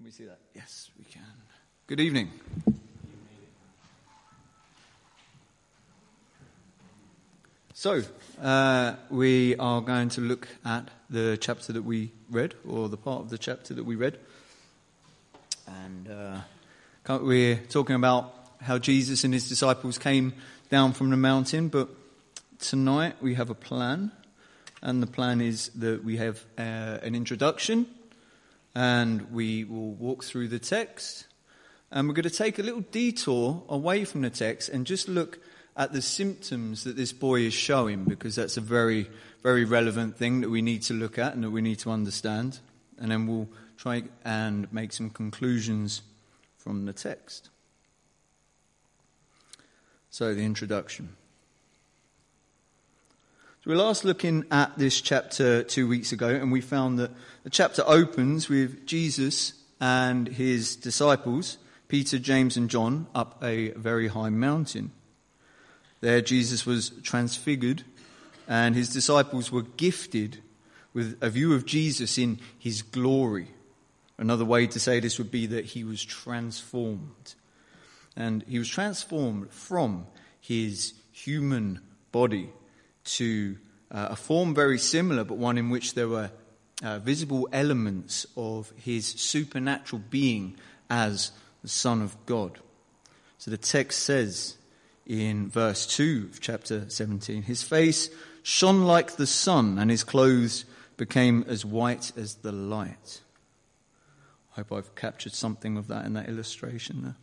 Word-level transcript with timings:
Can 0.00 0.06
we 0.06 0.12
see 0.12 0.24
that? 0.24 0.38
Yes, 0.54 0.88
we 0.98 1.04
can. 1.04 1.20
Good 1.86 2.00
evening. 2.00 2.30
So, 7.74 8.00
uh, 8.40 8.94
we 9.10 9.56
are 9.56 9.82
going 9.82 10.08
to 10.08 10.22
look 10.22 10.48
at 10.64 10.88
the 11.10 11.36
chapter 11.38 11.74
that 11.74 11.82
we 11.82 12.12
read, 12.30 12.54
or 12.66 12.88
the 12.88 12.96
part 12.96 13.20
of 13.20 13.28
the 13.28 13.36
chapter 13.36 13.74
that 13.74 13.84
we 13.84 13.94
read. 13.94 14.16
And 15.66 16.08
uh, 16.08 17.18
we're 17.18 17.56
talking 17.68 17.96
about 17.96 18.32
how 18.62 18.78
Jesus 18.78 19.24
and 19.24 19.34
his 19.34 19.50
disciples 19.50 19.98
came 19.98 20.32
down 20.70 20.94
from 20.94 21.10
the 21.10 21.18
mountain, 21.18 21.68
but 21.68 21.90
tonight 22.58 23.16
we 23.20 23.34
have 23.34 23.50
a 23.50 23.54
plan. 23.54 24.12
And 24.80 25.02
the 25.02 25.06
plan 25.06 25.42
is 25.42 25.68
that 25.74 26.02
we 26.02 26.16
have 26.16 26.42
uh, 26.56 27.00
an 27.02 27.14
introduction 27.14 27.86
and 28.74 29.30
we 29.32 29.64
will 29.64 29.92
walk 29.92 30.24
through 30.24 30.48
the 30.48 30.58
text. 30.58 31.26
And 31.90 32.06
we're 32.06 32.14
going 32.14 32.24
to 32.24 32.30
take 32.30 32.58
a 32.58 32.62
little 32.62 32.82
detour 32.82 33.64
away 33.68 34.04
from 34.04 34.20
the 34.22 34.30
text 34.30 34.68
and 34.68 34.86
just 34.86 35.08
look 35.08 35.40
at 35.76 35.92
the 35.92 36.02
symptoms 36.02 36.84
that 36.84 36.96
this 36.96 37.12
boy 37.12 37.40
is 37.40 37.54
showing 37.54 38.04
because 38.04 38.36
that's 38.36 38.56
a 38.56 38.60
very, 38.60 39.10
very 39.42 39.64
relevant 39.64 40.16
thing 40.16 40.40
that 40.42 40.50
we 40.50 40.62
need 40.62 40.82
to 40.82 40.94
look 40.94 41.18
at 41.18 41.34
and 41.34 41.42
that 41.42 41.50
we 41.50 41.62
need 41.62 41.78
to 41.80 41.90
understand. 41.90 42.58
And 42.98 43.10
then 43.10 43.26
we'll 43.26 43.48
try 43.76 44.04
and 44.24 44.72
make 44.72 44.92
some 44.92 45.10
conclusions 45.10 46.02
from 46.58 46.84
the 46.84 46.92
text. 46.92 47.48
So, 50.10 50.34
the 50.34 50.42
introduction. 50.42 51.16
So 53.62 53.68
we 53.68 53.76
were 53.76 53.82
last 53.82 54.06
looking 54.06 54.46
at 54.50 54.78
this 54.78 55.02
chapter 55.02 55.62
two 55.62 55.86
weeks 55.86 56.12
ago, 56.12 56.28
and 56.28 56.50
we 56.50 56.62
found 56.62 56.98
that 56.98 57.10
the 57.44 57.50
chapter 57.50 57.82
opens 57.86 58.48
with 58.48 58.86
Jesus 58.86 59.52
and 59.78 60.26
his 60.28 60.76
disciples, 60.76 61.58
Peter, 61.86 62.18
James, 62.18 62.56
and 62.56 62.70
John, 62.70 63.06
up 63.14 63.38
a 63.44 63.72
very 63.72 64.08
high 64.08 64.30
mountain. 64.30 64.92
There, 66.00 66.22
Jesus 66.22 66.64
was 66.64 66.88
transfigured, 67.02 67.84
and 68.48 68.74
his 68.74 68.88
disciples 68.88 69.52
were 69.52 69.64
gifted 69.76 70.38
with 70.94 71.18
a 71.20 71.28
view 71.28 71.52
of 71.52 71.66
Jesus 71.66 72.16
in 72.16 72.38
his 72.58 72.80
glory. 72.80 73.48
Another 74.16 74.46
way 74.46 74.68
to 74.68 74.80
say 74.80 75.00
this 75.00 75.18
would 75.18 75.30
be 75.30 75.44
that 75.44 75.66
he 75.66 75.84
was 75.84 76.02
transformed. 76.02 77.34
And 78.16 78.42
he 78.48 78.58
was 78.58 78.70
transformed 78.70 79.50
from 79.50 80.06
his 80.40 80.94
human 81.12 81.80
body 82.10 82.48
to 83.04 83.56
uh, 83.90 84.08
a 84.10 84.16
form 84.16 84.54
very 84.54 84.78
similar, 84.78 85.24
but 85.24 85.36
one 85.36 85.58
in 85.58 85.70
which 85.70 85.94
there 85.94 86.08
were 86.08 86.30
uh, 86.82 86.98
visible 86.98 87.48
elements 87.52 88.26
of 88.36 88.72
his 88.76 89.06
supernatural 89.06 90.02
being 90.10 90.56
as 90.88 91.32
the 91.62 91.68
Son 91.68 92.02
of 92.02 92.16
God. 92.26 92.58
So 93.38 93.50
the 93.50 93.58
text 93.58 94.02
says 94.02 94.56
in 95.06 95.48
verse 95.48 95.86
2 95.86 96.28
of 96.30 96.40
chapter 96.40 96.88
17 96.88 97.42
His 97.42 97.62
face 97.62 98.10
shone 98.42 98.84
like 98.84 99.16
the 99.16 99.26
sun, 99.26 99.78
and 99.78 99.90
his 99.90 100.04
clothes 100.04 100.64
became 100.96 101.44
as 101.48 101.64
white 101.64 102.12
as 102.16 102.36
the 102.36 102.52
light. 102.52 103.20
I 104.52 104.60
hope 104.60 104.72
I've 104.72 104.94
captured 104.94 105.32
something 105.32 105.76
of 105.76 105.88
that 105.88 106.04
in 106.04 106.14
that 106.14 106.28
illustration 106.28 107.02
there. 107.02 107.16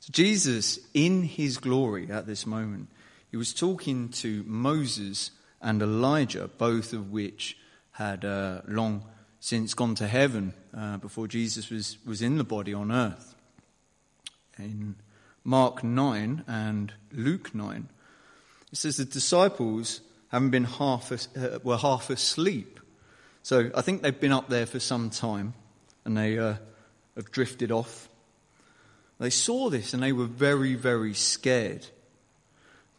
So 0.00 0.10
Jesus, 0.10 0.78
in 0.92 1.22
his 1.22 1.56
glory 1.56 2.10
at 2.10 2.26
this 2.26 2.46
moment, 2.46 2.88
he 3.34 3.36
was 3.36 3.52
talking 3.52 4.10
to 4.10 4.44
Moses 4.46 5.32
and 5.60 5.82
Elijah, 5.82 6.48
both 6.56 6.92
of 6.92 7.10
which 7.10 7.58
had 7.90 8.24
uh, 8.24 8.60
long 8.68 9.02
since 9.40 9.74
gone 9.74 9.96
to 9.96 10.06
heaven 10.06 10.54
uh, 10.72 10.98
before 10.98 11.26
Jesus 11.26 11.68
was, 11.68 11.98
was 12.06 12.22
in 12.22 12.38
the 12.38 12.44
body 12.44 12.72
on 12.72 12.92
earth. 12.92 13.34
In 14.56 14.94
Mark 15.42 15.82
9 15.82 16.44
and 16.46 16.92
Luke 17.10 17.52
9, 17.52 17.88
it 18.70 18.78
says 18.78 18.98
the 18.98 19.04
disciples 19.04 20.00
haven't 20.28 20.50
been 20.50 20.62
half, 20.62 21.10
uh, 21.10 21.58
were 21.64 21.78
half 21.78 22.10
asleep. 22.10 22.78
So 23.42 23.72
I 23.74 23.80
think 23.80 24.02
they've 24.02 24.20
been 24.20 24.30
up 24.30 24.48
there 24.48 24.66
for 24.66 24.78
some 24.78 25.10
time 25.10 25.54
and 26.04 26.16
they 26.16 26.38
uh, 26.38 26.54
have 27.16 27.32
drifted 27.32 27.72
off. 27.72 28.08
They 29.18 29.30
saw 29.30 29.70
this 29.70 29.92
and 29.92 30.00
they 30.00 30.12
were 30.12 30.26
very, 30.26 30.76
very 30.76 31.14
scared. 31.14 31.88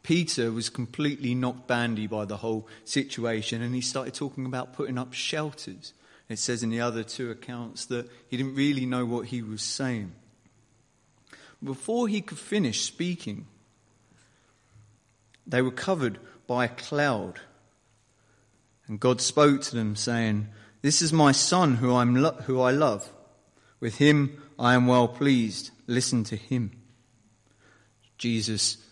Peter 0.06 0.52
was 0.52 0.70
completely 0.70 1.34
knocked 1.34 1.66
bandy 1.66 2.06
by 2.06 2.26
the 2.26 2.38
whole 2.38 2.68
situation 2.84 3.64
and 3.64 3.74
he 3.74 3.82
started 3.82 4.14
talking 4.14 4.46
about 4.46 4.72
putting 4.72 5.00
up 5.00 5.14
shelters. 5.14 5.94
It 6.30 6.38
says 6.38 6.62
in 6.62 6.70
the 6.70 6.80
other 6.80 7.02
two 7.02 7.32
accounts 7.32 7.88
that 7.88 8.08
he 8.28 8.38
didn't 8.38 8.54
really 8.54 8.86
know 8.86 9.04
what 9.04 9.26
he 9.26 9.42
was 9.42 9.64
saying. 9.64 10.12
Before 11.64 12.08
he 12.08 12.22
could 12.22 12.38
finish 12.38 12.82
speaking, 12.82 13.48
they 15.48 15.64
were 15.64 15.72
covered 15.72 16.20
by 16.46 16.66
a 16.66 16.70
cloud. 16.70 17.40
And 18.86 19.00
God 19.00 19.22
spoke 19.22 19.64
to 19.64 19.76
them, 19.76 19.96
saying, 19.96 20.50
This 20.84 21.02
is 21.02 21.14
my 21.14 21.32
son 21.32 21.78
who, 21.78 21.96
I'm 21.96 22.16
lo- 22.16 22.38
who 22.46 22.62
I 22.62 22.70
love. 22.70 23.10
With 23.80 23.96
him 23.96 24.40
I 24.60 24.76
am 24.76 24.86
well 24.86 25.08
pleased. 25.08 25.72
Listen 25.88 26.24
to 26.26 26.36
him. 26.36 26.80
Jesus 28.20 28.85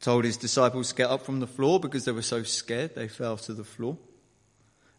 told 0.00 0.24
his 0.24 0.36
disciples 0.36 0.88
to 0.90 0.94
get 0.94 1.10
up 1.10 1.22
from 1.24 1.40
the 1.40 1.46
floor 1.46 1.80
because 1.80 2.04
they 2.04 2.12
were 2.12 2.22
so 2.22 2.42
scared 2.42 2.94
they 2.94 3.08
fell 3.08 3.36
to 3.38 3.52
the 3.52 3.64
floor. 3.64 3.96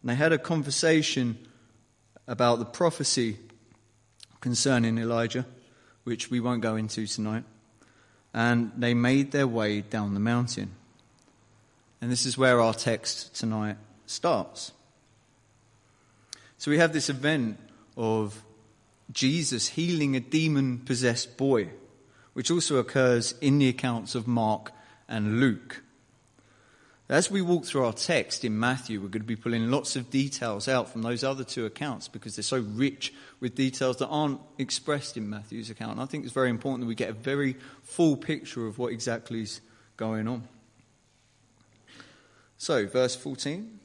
And 0.02 0.10
they 0.10 0.14
had 0.14 0.32
a 0.32 0.38
conversation 0.38 1.38
about 2.26 2.58
the 2.58 2.64
prophecy 2.64 3.38
concerning 4.40 4.98
Elijah, 4.98 5.46
which 6.04 6.30
we 6.30 6.40
won't 6.40 6.62
go 6.62 6.76
into 6.76 7.06
tonight. 7.06 7.44
And 8.34 8.72
they 8.76 8.94
made 8.94 9.32
their 9.32 9.48
way 9.48 9.80
down 9.80 10.14
the 10.14 10.20
mountain. 10.20 10.70
And 12.00 12.12
this 12.12 12.26
is 12.26 12.38
where 12.38 12.60
our 12.60 12.74
text 12.74 13.34
tonight 13.34 13.76
starts. 14.06 14.72
So 16.58 16.70
we 16.70 16.78
have 16.78 16.92
this 16.92 17.08
event 17.08 17.58
of 17.96 18.42
Jesus 19.10 19.68
healing 19.68 20.14
a 20.14 20.20
demon 20.20 20.78
possessed 20.78 21.36
boy, 21.36 21.70
which 22.34 22.50
also 22.50 22.76
occurs 22.76 23.34
in 23.40 23.58
the 23.58 23.68
accounts 23.68 24.14
of 24.14 24.26
Mark 24.26 24.72
and 25.08 25.40
Luke. 25.40 25.82
As 27.08 27.30
we 27.30 27.40
walk 27.40 27.64
through 27.64 27.86
our 27.86 27.94
text 27.94 28.44
in 28.44 28.60
Matthew, 28.60 29.00
we're 29.00 29.08
going 29.08 29.22
to 29.22 29.26
be 29.26 29.36
pulling 29.36 29.70
lots 29.70 29.96
of 29.96 30.10
details 30.10 30.68
out 30.68 30.90
from 30.90 31.00
those 31.00 31.24
other 31.24 31.42
two 31.42 31.64
accounts 31.64 32.06
because 32.06 32.36
they're 32.36 32.42
so 32.42 32.60
rich 32.74 33.14
with 33.40 33.54
details 33.54 33.96
that 33.96 34.08
aren't 34.08 34.40
expressed 34.58 35.16
in 35.16 35.30
Matthew's 35.30 35.70
account. 35.70 35.92
And 35.92 36.02
I 36.02 36.04
think 36.04 36.24
it's 36.24 36.34
very 36.34 36.50
important 36.50 36.82
that 36.82 36.86
we 36.86 36.94
get 36.94 37.08
a 37.08 37.14
very 37.14 37.56
full 37.82 38.14
picture 38.14 38.66
of 38.66 38.78
what 38.78 38.92
exactly 38.92 39.40
is 39.40 39.62
going 39.96 40.28
on. 40.28 40.46
So, 42.58 42.86
verse 42.86 43.16
14. 43.16 43.78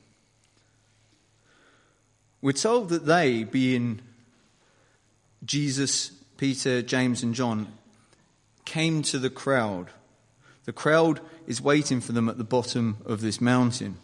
We're 2.42 2.52
told 2.52 2.90
that 2.90 3.06
they, 3.06 3.46
being 3.46 4.02
Jesus, 5.46 6.10
Peter, 6.36 6.82
James, 6.82 7.24
and 7.24 7.34
John, 7.34 7.72
came 8.66 9.02
to 9.04 9.18
the 9.18 9.30
crowd 9.30 9.92
the 10.66 10.74
crowd 10.74 11.20
is 11.48 11.62
waiting 11.62 12.02
for 12.02 12.12
them 12.12 12.30
at 12.30 12.38
the 12.38 12.44
bottom 12.44 12.98
of 13.06 13.22
this 13.22 13.42
mountain. 13.42 13.98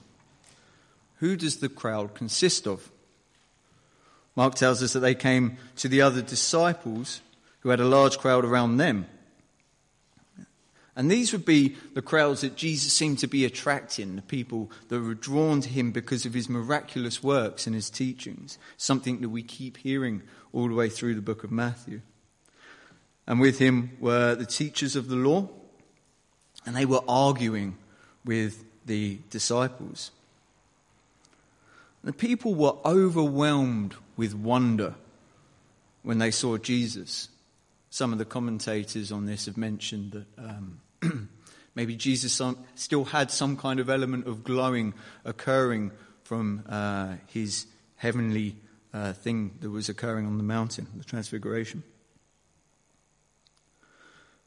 Who 1.17 1.35
does 1.35 1.57
the 1.57 1.69
crowd 1.69 2.15
consist 2.15 2.67
of? 2.67 2.91
Mark 4.35 4.55
tells 4.55 4.81
us 4.81 4.93
that 4.93 4.99
they 4.99 5.15
came 5.15 5.57
to 5.77 5.87
the 5.87 6.01
other 6.01 6.21
disciples 6.21 7.21
who 7.61 7.69
had 7.69 7.79
a 7.79 7.85
large 7.85 8.17
crowd 8.17 8.45
around 8.45 8.77
them. 8.77 9.05
And 10.95 11.09
these 11.09 11.31
would 11.31 11.45
be 11.45 11.75
the 11.93 12.01
crowds 12.01 12.41
that 12.41 12.57
Jesus 12.57 12.91
seemed 12.91 13.19
to 13.19 13.27
be 13.27 13.45
attracting, 13.45 14.17
the 14.17 14.21
people 14.21 14.69
that 14.89 14.99
were 14.99 15.13
drawn 15.13 15.61
to 15.61 15.69
him 15.69 15.91
because 15.91 16.25
of 16.25 16.33
his 16.33 16.49
miraculous 16.49 17.23
works 17.23 17.65
and 17.65 17.75
his 17.75 17.89
teachings, 17.89 18.57
something 18.75 19.21
that 19.21 19.29
we 19.29 19.43
keep 19.43 19.77
hearing 19.77 20.23
all 20.51 20.67
the 20.67 20.73
way 20.73 20.89
through 20.89 21.15
the 21.15 21.21
book 21.21 21.43
of 21.43 21.51
Matthew. 21.51 22.01
And 23.27 23.39
with 23.39 23.59
him 23.59 23.91
were 23.99 24.35
the 24.35 24.45
teachers 24.45 24.95
of 24.95 25.07
the 25.07 25.15
law 25.15 25.47
and 26.65 26.75
they 26.75 26.85
were 26.85 27.01
arguing 27.07 27.77
with 28.25 28.63
the 28.85 29.19
disciples. 29.29 30.11
The 32.03 32.13
people 32.13 32.55
were 32.55 32.75
overwhelmed 32.85 33.95
with 34.15 34.33
wonder 34.33 34.95
when 36.03 36.17
they 36.19 36.31
saw 36.31 36.57
Jesus. 36.57 37.29
Some 37.89 38.13
of 38.13 38.19
the 38.19 38.25
commentators 38.25 39.11
on 39.11 39.25
this 39.25 39.45
have 39.45 39.57
mentioned 39.57 40.11
that 40.11 40.25
um, 40.37 41.29
maybe 41.75 41.95
Jesus 41.95 42.41
still 42.75 43.05
had 43.05 43.31
some 43.31 43.57
kind 43.57 43.79
of 43.79 43.89
element 43.89 44.27
of 44.27 44.43
glowing 44.43 44.93
occurring 45.25 45.91
from 46.23 46.63
uh, 46.69 47.15
his 47.27 47.65
heavenly 47.95 48.55
uh, 48.93 49.13
thing 49.13 49.51
that 49.61 49.69
was 49.69 49.89
occurring 49.89 50.25
on 50.25 50.37
the 50.37 50.43
mountain, 50.43 50.87
the 50.95 51.03
transfiguration. 51.03 51.83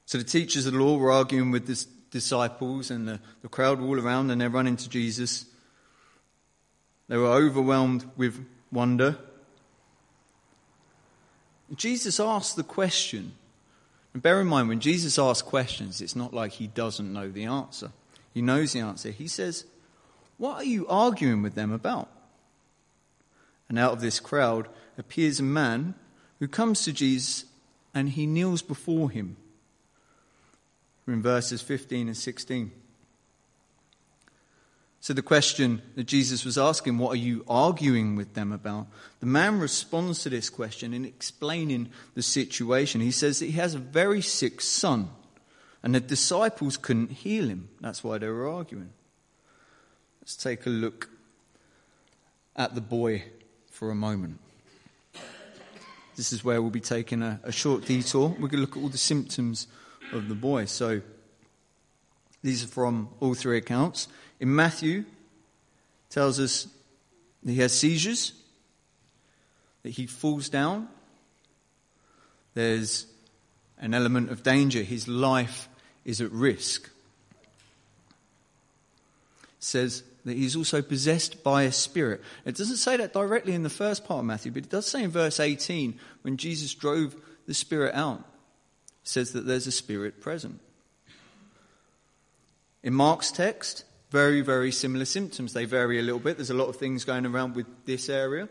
So 0.06 0.19
the 0.19 0.25
teachers 0.25 0.67
of 0.67 0.73
the 0.73 0.79
law 0.79 0.97
were 0.97 1.12
arguing 1.12 1.50
with 1.50 1.67
this, 1.67 1.87
disciples 2.12 2.91
and 2.91 3.09
the, 3.09 3.20
the 3.41 3.49
crowd 3.49 3.81
all 3.81 3.99
around 3.99 4.31
and 4.31 4.41
they're 4.41 4.49
running 4.49 4.76
to 4.76 4.88
Jesus. 4.88 5.47
They 7.09 7.17
were 7.17 7.26
overwhelmed 7.26 8.09
with 8.17 8.47
wonder. 8.70 9.19
Jesus 11.75 12.20
asked 12.20 12.55
the 12.55 12.62
question. 12.62 13.32
And 14.14 14.23
bear 14.23 14.41
in 14.41 14.47
mind, 14.47 14.69
when 14.69 14.81
Jesus 14.81 15.19
asks 15.19 15.47
questions, 15.47 16.00
it's 16.00 16.14
not 16.14 16.35
like 16.35 16.53
he 16.53 16.67
doesn't 16.67 17.12
know 17.12 17.31
the 17.31 17.44
answer. 17.44 17.91
He 18.32 18.43
knows 18.43 18.73
the 18.73 18.81
answer. 18.81 19.11
He 19.11 19.26
says, 19.26 19.64
What 20.37 20.56
are 20.56 20.64
you 20.64 20.87
arguing 20.87 21.43
with 21.43 21.55
them 21.55 21.73
about? 21.73 22.09
And 23.69 23.79
out 23.79 23.94
of 23.94 24.00
this 24.03 24.20
crowd 24.20 24.69
appears 24.99 25.41
a 25.41 25.44
man 25.44 25.94
who 26.38 26.49
comes 26.49 26.85
to 26.85 26.93
Jesus 26.93 27.47
and 27.94 28.11
he 28.11 28.26
kneels 28.26 28.61
before 28.61 29.11
him. 29.11 29.37
In 31.06 31.22
verses 31.22 31.60
15 31.60 32.08
and 32.08 32.16
16. 32.16 32.70
So, 35.02 35.12
the 35.12 35.20
question 35.20 35.82
that 35.96 36.04
Jesus 36.04 36.44
was 36.44 36.56
asking, 36.56 36.99
What 36.99 37.14
are 37.14 37.20
you 37.20 37.44
arguing 37.49 38.14
with 38.14 38.34
them 38.34 38.52
about? 38.52 38.87
The 39.19 39.26
man 39.26 39.58
responds 39.58 40.22
to 40.22 40.31
this 40.31 40.49
question 40.49 40.94
in 40.94 41.04
explaining 41.04 41.90
the 42.14 42.22
situation. 42.22 43.00
He 43.00 43.10
says 43.10 43.40
that 43.40 43.46
he 43.46 43.52
has 43.52 43.75
a 43.75 43.81
very 43.81 44.20
sick 44.20 44.60
son, 44.60 45.10
and 45.82 45.93
the 45.93 45.99
disciples 45.99 46.76
couldn't 46.76 47.10
heal 47.10 47.49
him. 47.49 47.69
That's 47.81 48.04
why 48.04 48.19
they 48.19 48.28
were 48.28 48.49
arguing. 48.49 48.90
Let's 50.20 50.37
take 50.37 50.66
a 50.66 50.70
look 50.70 51.10
at 52.54 52.76
the 52.76 52.81
boy 52.81 53.25
for 53.72 53.90
a 53.90 53.96
moment. 53.96 54.38
This 56.14 56.32
is 56.32 56.44
where 56.44 56.62
we'll 56.62 56.70
be 56.70 56.78
taking 56.78 57.22
a, 57.22 57.40
a 57.43 57.50
short 57.50 57.87
detour. 57.87 58.28
We're 58.28 58.46
going 58.46 58.50
to 58.50 58.58
look 58.60 58.76
at 58.76 58.82
all 58.84 58.88
the 58.88 58.99
symptoms 58.99 59.66
of 60.12 60.29
the 60.29 60.35
boy. 60.35 60.67
So, 60.67 61.00
these 62.43 62.64
are 62.64 62.69
from 62.69 63.09
all 63.20 63.35
three 63.35 63.59
accounts. 63.59 64.09
In 64.41 64.55
Matthew, 64.55 65.05
tells 66.12 66.38
us 66.38 66.69
he 67.44 67.56
has 67.56 67.73
seizures, 67.76 68.32
that 69.82 69.91
he 69.91 70.06
falls 70.06 70.49
down. 70.49 70.88
There's 72.55 73.06
an 73.79 73.94
element 73.94 74.31
of 74.31 74.43
danger. 74.43 74.82
His 74.82 75.09
life 75.09 75.69
is 76.05 76.20
at 76.20 76.31
risk. 76.31 76.91
Says 79.59 80.05
that 80.25 80.37
he's 80.37 80.55
also 80.55 80.82
possessed 80.82 81.43
by 81.43 81.62
a 81.62 81.73
spirit. 81.73 82.20
It 82.44 82.56
doesn't 82.56 82.76
say 82.76 82.97
that 82.99 83.12
directly 83.12 83.55
in 83.55 83.62
the 83.62 83.70
first 83.70 84.05
part 84.05 84.20
of 84.20 84.26
Matthew, 84.26 84.53
but 84.53 84.64
it 84.64 84.70
does 84.70 84.87
say 84.87 85.03
in 85.03 85.11
verse 85.11 85.41
18 85.41 85.99
when 86.23 86.37
Jesus 86.37 86.75
drove 86.75 87.17
the 87.47 87.55
spirit 87.55 87.94
out, 87.94 88.23
says 89.02 89.32
that 89.32 89.46
there's 89.46 89.66
a 89.66 89.72
spirit 89.72 90.20
present. 90.20 90.60
In 92.82 92.94
Mark's 92.94 93.31
text, 93.31 93.84
very, 94.10 94.40
very 94.40 94.72
similar 94.72 95.04
symptoms. 95.04 95.52
They 95.52 95.64
vary 95.64 95.99
a 95.99 96.02
little 96.02 96.20
bit. 96.20 96.37
There's 96.37 96.50
a 96.50 96.54
lot 96.54 96.69
of 96.69 96.76
things 96.76 97.04
going 97.04 97.25
around 97.26 97.54
with 97.54 97.66
this 97.87 98.08
area, 98.08 98.49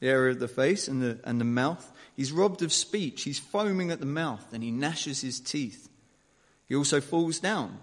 the 0.00 0.08
area 0.08 0.32
of 0.32 0.38
the 0.38 0.48
face 0.48 0.88
and 0.88 1.02
the, 1.02 1.18
and 1.24 1.40
the 1.40 1.44
mouth. 1.44 1.90
He's 2.16 2.32
robbed 2.32 2.62
of 2.62 2.72
speech. 2.72 3.22
He's 3.22 3.38
foaming 3.38 3.90
at 3.90 4.00
the 4.00 4.06
mouth 4.06 4.52
and 4.52 4.62
he 4.62 4.70
gnashes 4.70 5.20
his 5.20 5.40
teeth. 5.40 5.88
He 6.68 6.76
also 6.76 7.00
falls 7.00 7.38
down. 7.38 7.80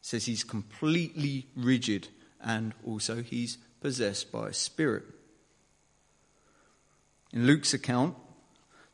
It 0.00 0.06
says 0.06 0.26
he's 0.26 0.44
completely 0.44 1.46
rigid 1.56 2.08
and 2.40 2.74
also 2.86 3.22
he's 3.22 3.58
possessed 3.80 4.30
by 4.30 4.48
a 4.48 4.52
spirit. 4.52 5.04
In 7.32 7.46
Luke's 7.46 7.74
account, 7.74 8.16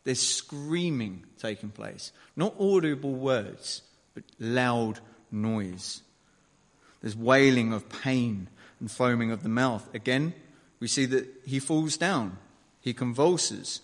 there's 0.05 0.21
screaming 0.21 1.25
taking 1.39 1.71
place. 1.71 2.13
Not 2.37 2.55
audible 2.59 3.15
words, 3.15 3.83
but 4.15 4.25
loud 4.39 5.01
noise. 5.31 6.03
There's 7.01 7.17
wailing 7.17 7.73
of 7.73 7.89
pain 7.89 8.49
and 8.81 8.91
foaming 8.91 9.31
of 9.31 9.43
the 9.43 9.49
mouth. 9.49 9.89
Again, 9.95 10.35
we 10.81 10.89
see 10.89 11.07
that 11.07 11.27
he 11.45 11.59
falls 11.59 11.97
down, 11.97 12.39
he 12.81 12.93
convulses. 12.93 13.81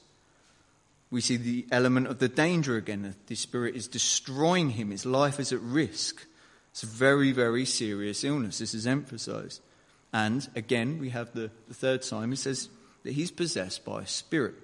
We 1.10 1.20
see 1.20 1.36
the 1.36 1.66
element 1.70 2.08
of 2.08 2.18
the 2.18 2.28
danger 2.28 2.76
again, 2.76 3.14
the 3.26 3.36
Spirit 3.36 3.76
is 3.76 3.86
destroying 3.86 4.70
him, 4.70 4.90
his 4.90 5.06
life 5.06 5.38
is 5.38 5.52
at 5.52 5.60
risk. 5.60 6.26
It's 6.72 6.82
a 6.82 6.86
very, 6.86 7.30
very 7.30 7.64
serious 7.64 8.24
illness. 8.24 8.58
This 8.58 8.74
is 8.74 8.84
emphasized. 8.84 9.60
And 10.12 10.48
again, 10.56 10.98
we 10.98 11.10
have 11.10 11.32
the, 11.32 11.52
the 11.68 11.74
third 11.74 12.02
time, 12.02 12.30
he 12.30 12.36
says 12.36 12.68
that 13.04 13.12
he's 13.12 13.30
possessed 13.30 13.84
by 13.84 14.02
a 14.02 14.06
spirit. 14.06 14.56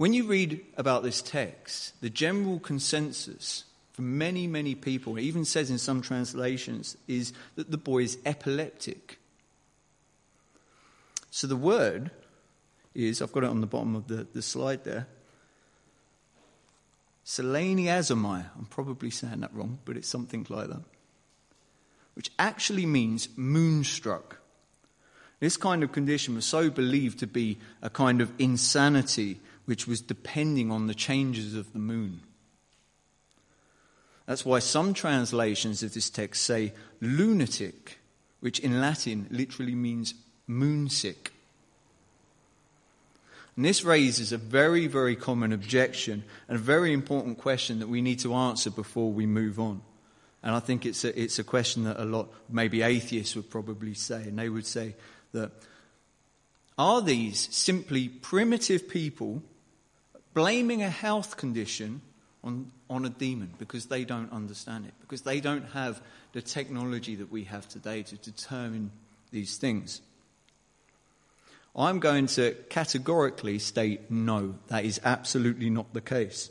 When 0.00 0.14
you 0.14 0.24
read 0.24 0.64
about 0.78 1.02
this 1.02 1.20
text, 1.20 1.92
the 2.00 2.08
general 2.08 2.58
consensus 2.58 3.64
from 3.92 4.16
many, 4.16 4.46
many 4.46 4.74
people, 4.74 5.18
it 5.18 5.24
even 5.24 5.44
says 5.44 5.70
in 5.70 5.76
some 5.76 6.00
translations, 6.00 6.96
is 7.06 7.34
that 7.56 7.70
the 7.70 7.76
boy 7.76 8.04
is 8.04 8.16
epileptic. 8.24 9.18
So 11.30 11.46
the 11.46 11.54
word 11.54 12.12
is, 12.94 13.20
I've 13.20 13.32
got 13.32 13.44
it 13.44 13.50
on 13.50 13.60
the 13.60 13.66
bottom 13.66 13.94
of 13.94 14.08
the, 14.08 14.26
the 14.32 14.40
slide 14.40 14.84
there, 14.84 15.06
Seleniazomai. 17.26 18.46
I'm 18.56 18.68
probably 18.70 19.10
saying 19.10 19.40
that 19.40 19.52
wrong, 19.52 19.80
but 19.84 19.98
it's 19.98 20.08
something 20.08 20.46
like 20.48 20.68
that. 20.68 20.82
Which 22.14 22.30
actually 22.38 22.86
means 22.86 23.28
moonstruck. 23.36 24.38
This 25.40 25.58
kind 25.58 25.82
of 25.82 25.92
condition 25.92 26.36
was 26.36 26.46
so 26.46 26.70
believed 26.70 27.18
to 27.18 27.26
be 27.26 27.58
a 27.82 27.90
kind 27.90 28.22
of 28.22 28.32
insanity 28.38 29.40
which 29.64 29.86
was 29.86 30.00
depending 30.00 30.70
on 30.70 30.86
the 30.86 30.94
changes 30.94 31.54
of 31.54 31.72
the 31.72 31.78
moon. 31.78 32.20
That's 34.26 34.44
why 34.44 34.60
some 34.60 34.94
translations 34.94 35.82
of 35.82 35.92
this 35.92 36.08
text 36.08 36.44
say 36.44 36.72
lunatic, 37.00 37.98
which 38.40 38.60
in 38.60 38.80
Latin 38.80 39.26
literally 39.30 39.74
means 39.74 40.14
moonsick. 40.48 41.30
And 43.56 43.64
this 43.64 43.84
raises 43.84 44.32
a 44.32 44.38
very, 44.38 44.86
very 44.86 45.16
common 45.16 45.52
objection 45.52 46.24
and 46.48 46.56
a 46.56 46.60
very 46.60 46.92
important 46.92 47.38
question 47.38 47.80
that 47.80 47.88
we 47.88 48.00
need 48.00 48.20
to 48.20 48.34
answer 48.34 48.70
before 48.70 49.12
we 49.12 49.26
move 49.26 49.58
on. 49.58 49.82
And 50.42 50.54
I 50.54 50.60
think 50.60 50.86
it's 50.86 51.04
a, 51.04 51.20
it's 51.20 51.38
a 51.38 51.44
question 51.44 51.84
that 51.84 52.00
a 52.00 52.04
lot, 52.04 52.28
maybe 52.48 52.82
atheists 52.82 53.36
would 53.36 53.50
probably 53.50 53.94
say. 53.94 54.22
And 54.22 54.38
they 54.38 54.48
would 54.48 54.64
say 54.64 54.94
that 55.32 55.50
are 56.78 57.02
these 57.02 57.54
simply 57.54 58.08
primitive 58.08 58.88
people 58.88 59.42
blaming 60.34 60.82
a 60.82 60.90
health 60.90 61.36
condition 61.36 62.00
on, 62.42 62.70
on 62.88 63.04
a 63.04 63.10
demon 63.10 63.52
because 63.58 63.86
they 63.86 64.04
don't 64.04 64.32
understand 64.32 64.86
it, 64.86 64.94
because 65.00 65.22
they 65.22 65.40
don't 65.40 65.66
have 65.70 66.00
the 66.32 66.42
technology 66.42 67.16
that 67.16 67.30
we 67.30 67.44
have 67.44 67.68
today 67.68 68.02
to 68.02 68.16
determine 68.16 68.90
these 69.30 69.56
things. 69.56 70.00
I'm 71.74 72.00
going 72.00 72.26
to 72.28 72.54
categorically 72.68 73.58
state 73.58 74.10
no, 74.10 74.56
that 74.68 74.84
is 74.84 75.00
absolutely 75.04 75.70
not 75.70 75.92
the 75.94 76.00
case. 76.00 76.50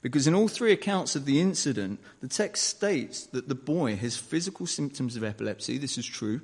Because 0.00 0.26
in 0.26 0.34
all 0.34 0.48
three 0.48 0.72
accounts 0.72 1.16
of 1.16 1.24
the 1.24 1.40
incident, 1.40 1.98
the 2.20 2.28
text 2.28 2.64
states 2.64 3.26
that 3.28 3.48
the 3.48 3.54
boy 3.54 3.96
has 3.96 4.16
physical 4.16 4.66
symptoms 4.66 5.16
of 5.16 5.24
epilepsy, 5.24 5.78
this 5.78 5.96
is 5.96 6.06
true, 6.06 6.40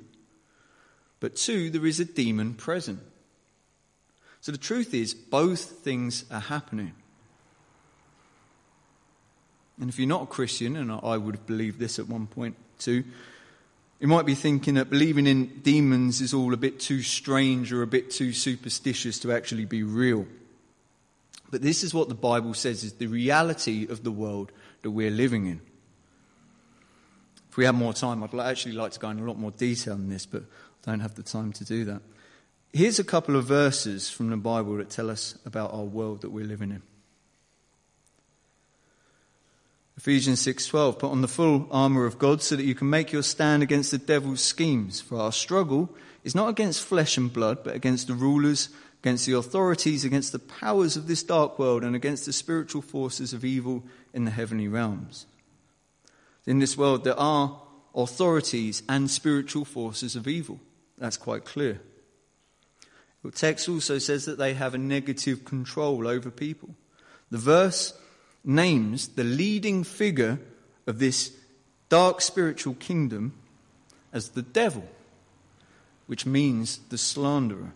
but 1.19 1.35
two, 1.35 1.69
there 1.69 1.85
is 1.85 1.99
a 1.99 2.05
demon 2.05 2.55
present. 2.55 2.99
So 4.41 4.51
the 4.51 4.57
truth 4.57 4.93
is, 4.93 5.13
both 5.13 5.61
things 5.61 6.25
are 6.31 6.39
happening. 6.39 6.93
And 9.79 9.89
if 9.89 9.97
you're 9.97 10.07
not 10.07 10.23
a 10.23 10.27
Christian, 10.27 10.75
and 10.75 10.91
I 10.91 11.17
would 11.17 11.35
have 11.35 11.45
believed 11.47 11.79
this 11.79 11.99
at 11.99 12.07
one 12.07 12.27
point 12.27 12.55
too, 12.79 13.03
you 13.99 14.07
might 14.07 14.25
be 14.25 14.33
thinking 14.33 14.75
that 14.75 14.89
believing 14.89 15.27
in 15.27 15.61
demons 15.61 16.21
is 16.21 16.33
all 16.33 16.53
a 16.53 16.57
bit 16.57 16.79
too 16.79 17.03
strange 17.03 17.71
or 17.71 17.83
a 17.83 17.87
bit 17.87 18.09
too 18.09 18.33
superstitious 18.33 19.19
to 19.19 19.31
actually 19.31 19.65
be 19.65 19.83
real. 19.83 20.25
But 21.51 21.61
this 21.61 21.83
is 21.83 21.93
what 21.93 22.09
the 22.09 22.15
Bible 22.15 22.55
says 22.55 22.83
is 22.83 22.93
the 22.93 23.07
reality 23.07 23.85
of 23.87 24.03
the 24.03 24.11
world 24.11 24.51
that 24.81 24.89
we're 24.89 25.11
living 25.11 25.45
in. 25.45 25.61
If 27.49 27.57
we 27.57 27.65
had 27.65 27.75
more 27.75 27.93
time, 27.93 28.23
I'd 28.23 28.33
actually 28.33 28.71
like 28.71 28.93
to 28.93 28.99
go 28.99 29.09
in 29.09 29.19
a 29.19 29.23
lot 29.23 29.37
more 29.37 29.51
detail 29.51 29.93
on 29.93 30.09
this, 30.09 30.25
but 30.25 30.43
I 30.43 30.91
don't 30.91 31.01
have 31.01 31.13
the 31.13 31.23
time 31.23 31.53
to 31.53 31.65
do 31.65 31.85
that. 31.85 32.01
Here's 32.73 32.99
a 32.99 33.03
couple 33.03 33.35
of 33.35 33.45
verses 33.45 34.09
from 34.09 34.29
the 34.29 34.37
Bible 34.37 34.77
that 34.77 34.89
tell 34.89 35.09
us 35.09 35.37
about 35.45 35.73
our 35.73 35.83
world 35.83 36.21
that 36.21 36.29
we're 36.29 36.45
living 36.45 36.71
in. 36.71 36.81
Ephesians 39.97 40.39
6:12 40.39 40.97
put 40.97 41.11
on 41.11 41.21
the 41.21 41.27
full 41.27 41.67
armor 41.69 42.05
of 42.05 42.17
God 42.17 42.41
so 42.41 42.55
that 42.55 42.63
you 42.63 42.73
can 42.73 42.89
make 42.89 43.11
your 43.11 43.23
stand 43.23 43.61
against 43.61 43.91
the 43.91 43.97
devil's 43.97 44.41
schemes 44.41 45.01
for 45.01 45.19
our 45.19 45.33
struggle 45.33 45.93
is 46.23 46.33
not 46.33 46.47
against 46.47 46.81
flesh 46.81 47.17
and 47.17 47.31
blood 47.31 47.59
but 47.63 47.75
against 47.75 48.07
the 48.07 48.13
rulers 48.13 48.69
against 49.01 49.25
the 49.25 49.33
authorities 49.33 50.05
against 50.05 50.31
the 50.31 50.39
powers 50.39 50.95
of 50.95 51.07
this 51.07 51.23
dark 51.23 51.59
world 51.59 51.83
and 51.83 51.95
against 51.95 52.25
the 52.25 52.33
spiritual 52.33 52.81
forces 52.81 53.33
of 53.33 53.43
evil 53.43 53.83
in 54.13 54.25
the 54.25 54.31
heavenly 54.31 54.67
realms. 54.67 55.25
In 56.47 56.59
this 56.59 56.77
world 56.77 57.03
there 57.03 57.19
are 57.19 57.61
authorities 57.93 58.81
and 58.87 59.11
spiritual 59.11 59.65
forces 59.65 60.15
of 60.15 60.27
evil. 60.27 60.59
That's 60.97 61.17
quite 61.17 61.43
clear. 61.43 61.81
The 63.23 63.31
text 63.31 63.69
also 63.69 63.97
says 63.99 64.25
that 64.25 64.37
they 64.37 64.53
have 64.53 64.73
a 64.73 64.79
negative 64.79 65.45
control 65.45 66.07
over 66.07 66.31
people. 66.31 66.75
The 67.29 67.37
verse 67.37 67.93
names 68.43 69.09
the 69.09 69.23
leading 69.23 69.83
figure 69.83 70.39
of 70.87 70.99
this 70.99 71.31
dark 71.89 72.21
spiritual 72.21 72.73
kingdom 72.75 73.33
as 74.11 74.29
the 74.29 74.41
devil, 74.41 74.87
which 76.07 76.25
means 76.25 76.79
the 76.89 76.97
slanderer. 76.97 77.73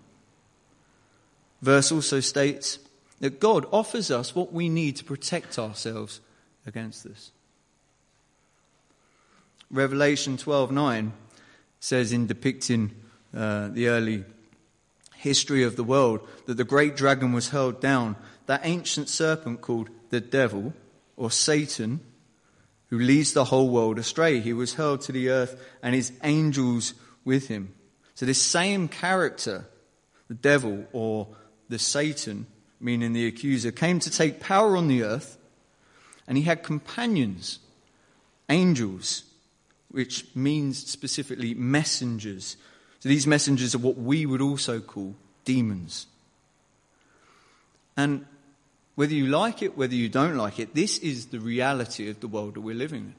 Verse 1.62 1.92
also 1.92 2.20
states 2.20 2.80
that 3.20 3.40
God 3.40 3.66
offers 3.72 4.12
us 4.12 4.36
what 4.36 4.52
we 4.52 4.68
need 4.68 4.96
to 4.98 5.04
protect 5.04 5.58
ourselves 5.58 6.22
against 6.66 7.04
this. 7.04 7.32
Revelation 9.72 10.38
12:9 10.38 11.12
says 11.80 12.12
in 12.12 12.28
depicting 12.28 12.92
uh, 13.34 13.70
the 13.70 13.88
early 13.88 14.24
history 15.26 15.64
of 15.64 15.76
the 15.76 15.84
world 15.84 16.22
that 16.46 16.54
the 16.54 16.64
great 16.64 16.96
dragon 16.96 17.34
was 17.34 17.50
hurled 17.50 17.82
down, 17.82 18.16
that 18.46 18.62
ancient 18.64 19.10
serpent 19.10 19.60
called 19.60 19.90
the 20.12 20.22
devil 20.22 20.72
or 21.18 21.32
Satan, 21.32 22.00
who 22.90 23.00
leads 23.00 23.34
the 23.34 23.46
whole 23.46 23.70
world 23.72 23.98
astray. 23.98 24.40
He 24.40 24.54
was 24.54 24.76
hurled 24.76 25.02
to 25.02 25.12
the 25.12 25.30
earth 25.30 25.60
and 25.82 25.96
his 25.96 26.12
angels 26.24 26.94
with 27.26 27.48
him. 27.48 27.74
So, 28.14 28.28
this 28.28 28.40
same 28.40 28.88
character, 28.88 29.66
the 30.28 30.36
devil 30.36 30.86
or 30.94 31.28
the 31.70 31.80
Satan, 31.80 32.46
meaning 32.80 33.14
the 33.14 33.26
accuser, 33.26 33.72
came 33.72 34.00
to 34.02 34.12
take 34.12 34.40
power 34.40 34.78
on 34.78 34.88
the 34.88 35.02
earth, 35.02 35.40
and 36.28 36.38
he 36.38 36.44
had 36.44 36.62
companions, 36.62 37.58
angels, 38.48 39.24
which 39.90 40.28
means 40.36 40.86
specifically 40.86 41.56
messengers. 41.56 42.58
So, 43.06 43.10
these 43.10 43.28
messengers 43.28 43.76
are 43.76 43.78
what 43.78 44.00
we 44.00 44.26
would 44.26 44.42
also 44.42 44.80
call 44.80 45.14
demons. 45.44 46.08
And 47.96 48.26
whether 48.96 49.14
you 49.14 49.28
like 49.28 49.62
it, 49.62 49.78
whether 49.78 49.94
you 49.94 50.10
don't 50.10 50.38
like 50.38 50.58
it, 50.58 50.74
this 50.74 50.98
is 50.98 51.28
the 51.28 51.40
reality 51.40 52.10
of 52.10 52.20
the 52.20 52.28
world 52.28 52.56
that 52.56 52.62
we're 52.62 52.74
living 52.74 53.02
in. 53.02 53.16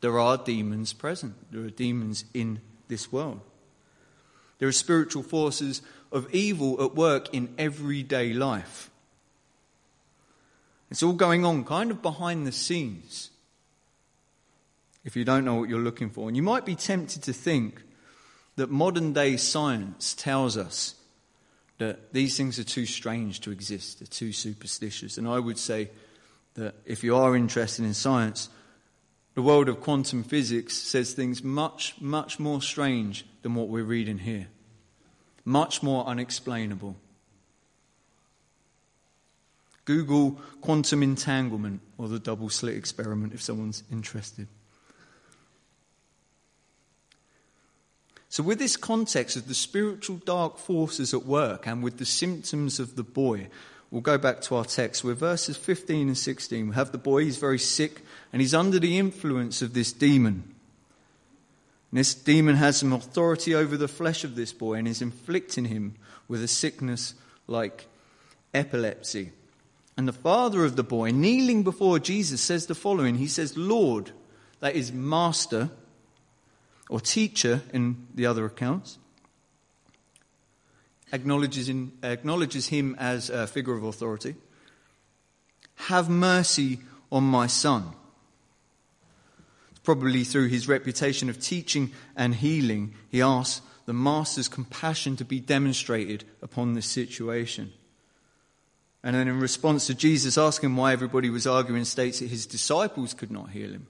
There 0.00 0.18
are 0.18 0.36
demons 0.36 0.92
present, 0.94 1.36
there 1.52 1.62
are 1.62 1.70
demons 1.70 2.24
in 2.34 2.60
this 2.88 3.12
world. 3.12 3.40
There 4.58 4.68
are 4.68 4.72
spiritual 4.72 5.22
forces 5.22 5.80
of 6.10 6.34
evil 6.34 6.82
at 6.82 6.96
work 6.96 7.32
in 7.32 7.54
everyday 7.56 8.32
life. 8.32 8.90
It's 10.90 11.04
all 11.04 11.12
going 11.12 11.44
on 11.44 11.62
kind 11.62 11.92
of 11.92 12.02
behind 12.02 12.48
the 12.48 12.52
scenes 12.52 13.30
if 15.04 15.14
you 15.14 15.24
don't 15.24 15.44
know 15.44 15.54
what 15.54 15.68
you're 15.68 15.78
looking 15.78 16.10
for. 16.10 16.26
And 16.26 16.36
you 16.36 16.42
might 16.42 16.66
be 16.66 16.74
tempted 16.74 17.22
to 17.22 17.32
think 17.32 17.84
that 18.58 18.70
modern 18.70 19.12
day 19.12 19.36
science 19.36 20.14
tells 20.14 20.56
us 20.56 20.96
that 21.78 22.12
these 22.12 22.36
things 22.36 22.58
are 22.58 22.64
too 22.64 22.86
strange 22.86 23.40
to 23.40 23.52
exist, 23.52 24.00
they're 24.00 24.06
too 24.08 24.32
superstitious. 24.32 25.16
And 25.16 25.28
I 25.28 25.38
would 25.38 25.58
say 25.58 25.90
that 26.54 26.74
if 26.84 27.04
you 27.04 27.14
are 27.14 27.36
interested 27.36 27.84
in 27.84 27.94
science, 27.94 28.48
the 29.34 29.42
world 29.42 29.68
of 29.68 29.80
quantum 29.80 30.24
physics 30.24 30.76
says 30.76 31.12
things 31.12 31.44
much, 31.44 31.94
much 32.00 32.40
more 32.40 32.60
strange 32.60 33.24
than 33.42 33.54
what 33.54 33.68
we're 33.68 33.84
reading 33.84 34.18
here, 34.18 34.48
much 35.44 35.80
more 35.80 36.04
unexplainable. 36.06 36.96
Google 39.84 40.32
quantum 40.60 41.04
entanglement 41.04 41.80
or 41.96 42.08
the 42.08 42.18
double 42.18 42.48
slit 42.48 42.74
experiment 42.74 43.32
if 43.32 43.40
someone's 43.40 43.84
interested. 43.92 44.48
So, 48.30 48.42
with 48.42 48.58
this 48.58 48.76
context 48.76 49.36
of 49.36 49.48
the 49.48 49.54
spiritual 49.54 50.16
dark 50.16 50.58
forces 50.58 51.14
at 51.14 51.24
work 51.24 51.66
and 51.66 51.82
with 51.82 51.98
the 51.98 52.04
symptoms 52.04 52.78
of 52.78 52.94
the 52.94 53.02
boy, 53.02 53.48
we'll 53.90 54.02
go 54.02 54.18
back 54.18 54.42
to 54.42 54.56
our 54.56 54.66
text 54.66 55.02
where 55.02 55.14
verses 55.14 55.56
15 55.56 56.08
and 56.08 56.18
16 56.18 56.68
we 56.68 56.74
have 56.74 56.92
the 56.92 56.98
boy, 56.98 57.24
he's 57.24 57.38
very 57.38 57.58
sick, 57.58 58.02
and 58.32 58.42
he's 58.42 58.54
under 58.54 58.78
the 58.78 58.98
influence 58.98 59.62
of 59.62 59.72
this 59.72 59.92
demon. 59.92 60.54
And 61.90 61.98
this 61.98 62.14
demon 62.14 62.56
has 62.56 62.76
some 62.76 62.92
authority 62.92 63.54
over 63.54 63.78
the 63.78 63.88
flesh 63.88 64.24
of 64.24 64.34
this 64.34 64.52
boy 64.52 64.74
and 64.74 64.86
is 64.86 65.00
inflicting 65.00 65.64
him 65.64 65.94
with 66.28 66.42
a 66.42 66.48
sickness 66.48 67.14
like 67.46 67.86
epilepsy. 68.52 69.32
And 69.96 70.06
the 70.06 70.12
father 70.12 70.66
of 70.66 70.76
the 70.76 70.84
boy, 70.84 71.12
kneeling 71.12 71.62
before 71.62 71.98
Jesus, 71.98 72.42
says 72.42 72.66
the 72.66 72.74
following 72.74 73.14
He 73.14 73.26
says, 73.26 73.56
Lord, 73.56 74.12
that 74.60 74.76
is, 74.76 74.92
Master 74.92 75.70
or 76.88 77.00
teacher 77.00 77.62
in 77.72 78.06
the 78.14 78.26
other 78.26 78.46
accounts, 78.46 78.98
acknowledges, 81.12 81.68
in, 81.68 81.92
acknowledges 82.02 82.68
him 82.68 82.96
as 82.98 83.30
a 83.30 83.46
figure 83.46 83.74
of 83.74 83.84
authority. 83.84 84.34
Have 85.74 86.08
mercy 86.08 86.80
on 87.10 87.24
my 87.24 87.46
son. 87.46 87.92
It's 89.70 89.80
Probably 89.80 90.24
through 90.24 90.48
his 90.48 90.68
reputation 90.68 91.30
of 91.30 91.40
teaching 91.40 91.92
and 92.16 92.34
healing, 92.34 92.94
he 93.10 93.22
asks 93.22 93.62
the 93.86 93.94
master's 93.94 94.48
compassion 94.48 95.16
to 95.16 95.24
be 95.24 95.40
demonstrated 95.40 96.24
upon 96.42 96.74
this 96.74 96.86
situation. 96.86 97.72
And 99.02 99.14
then, 99.14 99.28
in 99.28 99.40
response 99.40 99.86
to 99.86 99.94
Jesus 99.94 100.36
asking 100.36 100.76
why 100.76 100.92
everybody 100.92 101.30
was 101.30 101.46
arguing, 101.46 101.84
states 101.84 102.18
that 102.18 102.28
his 102.28 102.44
disciples 102.44 103.14
could 103.14 103.30
not 103.30 103.50
heal 103.50 103.70
him. 103.70 103.86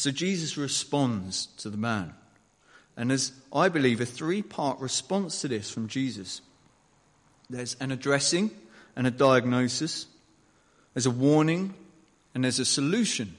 So 0.00 0.10
Jesus 0.10 0.56
responds 0.56 1.46
to 1.58 1.70
the 1.70 1.76
man. 1.76 2.14
And 2.96 3.10
there's, 3.10 3.32
I 3.52 3.68
believe, 3.68 4.00
a 4.00 4.06
three 4.06 4.42
part 4.42 4.78
response 4.80 5.40
to 5.42 5.48
this 5.48 5.70
from 5.70 5.88
Jesus 5.88 6.40
there's 7.50 7.76
an 7.80 7.92
addressing 7.92 8.50
and 8.96 9.06
a 9.06 9.10
diagnosis, 9.10 10.06
there's 10.94 11.06
a 11.06 11.10
warning, 11.10 11.74
and 12.34 12.44
there's 12.44 12.58
a 12.58 12.64
solution. 12.64 13.36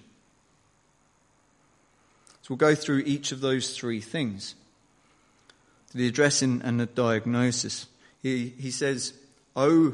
So 2.44 2.50
we'll 2.50 2.58
go 2.58 2.76
through 2.76 3.04
each 3.06 3.32
of 3.32 3.42
those 3.42 3.76
three 3.76 4.02
things 4.02 4.56
the 5.96 6.08
addressing 6.08 6.62
and 6.64 6.80
the 6.80 6.88
diagnosis. 6.88 7.86
He, 8.22 8.54
he 8.58 8.72
says, 8.72 9.14
Oh, 9.56 9.94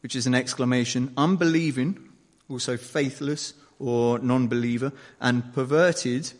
which 0.00 0.16
is 0.16 0.26
an 0.26 0.34
exclamation, 0.34 1.12
unbelieving, 1.16 2.08
also 2.48 2.76
faithless, 2.76 3.52
or 3.84 4.18
non 4.18 4.48
believer, 4.48 4.92
and 5.20 5.52
perverted, 5.52 6.32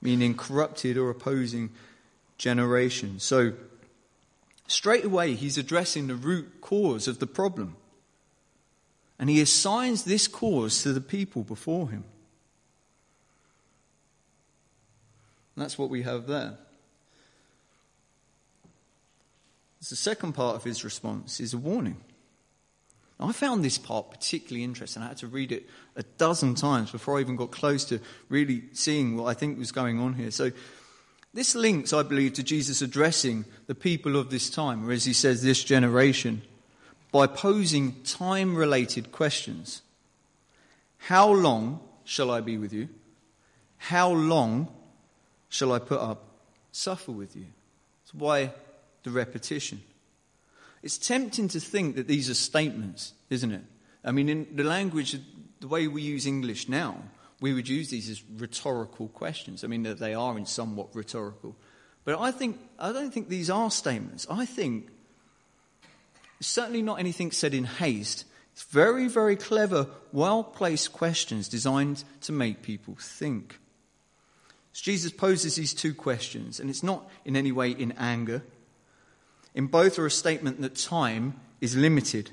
meaning 0.00 0.34
corrupted 0.34 0.96
or 0.96 1.10
opposing 1.10 1.70
generation. 2.38 3.20
So, 3.20 3.52
straight 4.66 5.04
away, 5.04 5.34
he's 5.34 5.56
addressing 5.56 6.08
the 6.08 6.16
root 6.16 6.60
cause 6.60 7.06
of 7.06 7.20
the 7.20 7.26
problem. 7.26 7.76
And 9.18 9.30
he 9.30 9.40
assigns 9.40 10.02
this 10.02 10.26
cause 10.26 10.82
to 10.82 10.92
the 10.92 11.00
people 11.00 11.44
before 11.44 11.88
him. 11.88 12.04
And 15.54 15.62
that's 15.62 15.78
what 15.78 15.90
we 15.90 16.02
have 16.02 16.26
there. 16.26 16.58
The 19.88 19.96
second 19.96 20.32
part 20.32 20.56
of 20.56 20.64
his 20.64 20.84
response 20.84 21.38
is 21.38 21.54
a 21.54 21.58
warning. 21.58 22.00
I 23.22 23.32
found 23.32 23.64
this 23.64 23.78
part 23.78 24.10
particularly 24.10 24.64
interesting. 24.64 25.02
I 25.02 25.08
had 25.08 25.18
to 25.18 25.26
read 25.26 25.52
it 25.52 25.68
a 25.96 26.02
dozen 26.02 26.54
times 26.54 26.90
before 26.90 27.18
I 27.18 27.20
even 27.20 27.36
got 27.36 27.50
close 27.50 27.84
to 27.86 28.00
really 28.28 28.64
seeing 28.72 29.16
what 29.16 29.26
I 29.26 29.34
think 29.34 29.58
was 29.58 29.72
going 29.72 30.00
on 30.00 30.14
here. 30.14 30.30
So, 30.30 30.50
this 31.34 31.54
links, 31.54 31.94
I 31.94 32.02
believe, 32.02 32.34
to 32.34 32.42
Jesus 32.42 32.82
addressing 32.82 33.46
the 33.66 33.74
people 33.74 34.16
of 34.16 34.28
this 34.28 34.50
time, 34.50 34.86
or 34.86 34.92
as 34.92 35.06
he 35.06 35.14
says, 35.14 35.42
this 35.42 35.64
generation, 35.64 36.42
by 37.10 37.26
posing 37.26 38.02
time 38.02 38.54
related 38.54 39.12
questions. 39.12 39.82
How 40.98 41.30
long 41.30 41.80
shall 42.04 42.30
I 42.30 42.40
be 42.40 42.58
with 42.58 42.72
you? 42.72 42.88
How 43.78 44.10
long 44.10 44.68
shall 45.48 45.72
I 45.72 45.78
put 45.78 46.00
up, 46.00 46.24
suffer 46.70 47.12
with 47.12 47.34
you? 47.34 47.46
So, 48.04 48.18
why 48.18 48.52
the 49.02 49.10
repetition? 49.10 49.82
It's 50.82 50.98
tempting 50.98 51.48
to 51.48 51.60
think 51.60 51.96
that 51.96 52.08
these 52.08 52.28
are 52.28 52.34
statements, 52.34 53.12
isn't 53.30 53.52
it? 53.52 53.62
I 54.04 54.10
mean, 54.10 54.28
in 54.28 54.46
the 54.54 54.64
language, 54.64 55.16
the 55.60 55.68
way 55.68 55.86
we 55.86 56.02
use 56.02 56.26
English 56.26 56.68
now, 56.68 56.96
we 57.40 57.52
would 57.52 57.68
use 57.68 57.90
these 57.90 58.08
as 58.08 58.22
rhetorical 58.36 59.08
questions. 59.08 59.64
I 59.64 59.68
mean, 59.68 59.82
they 59.82 60.14
are 60.14 60.36
in 60.36 60.46
somewhat 60.46 60.94
rhetorical. 60.94 61.56
But 62.04 62.18
I, 62.18 62.32
think, 62.32 62.58
I 62.78 62.92
don't 62.92 63.12
think 63.12 63.28
these 63.28 63.50
are 63.50 63.70
statements. 63.70 64.26
I 64.28 64.44
think 64.44 64.88
certainly 66.40 66.82
not 66.82 66.98
anything 66.98 67.30
said 67.30 67.54
in 67.54 67.64
haste. 67.64 68.24
It's 68.52 68.64
very, 68.64 69.08
very 69.08 69.36
clever, 69.36 69.86
well 70.12 70.44
placed 70.44 70.92
questions 70.92 71.48
designed 71.48 72.04
to 72.22 72.32
make 72.32 72.62
people 72.62 72.96
think. 72.98 73.58
So 74.72 74.82
Jesus 74.82 75.12
poses 75.12 75.56
these 75.56 75.74
two 75.74 75.94
questions, 75.94 76.58
and 76.58 76.68
it's 76.68 76.82
not 76.82 77.08
in 77.24 77.36
any 77.36 77.52
way 77.52 77.70
in 77.70 77.92
anger, 77.92 78.42
in 79.54 79.66
both 79.66 79.98
are 79.98 80.06
a 80.06 80.10
statement 80.10 80.60
that 80.60 80.76
time 80.76 81.40
is 81.60 81.76
limited. 81.76 82.30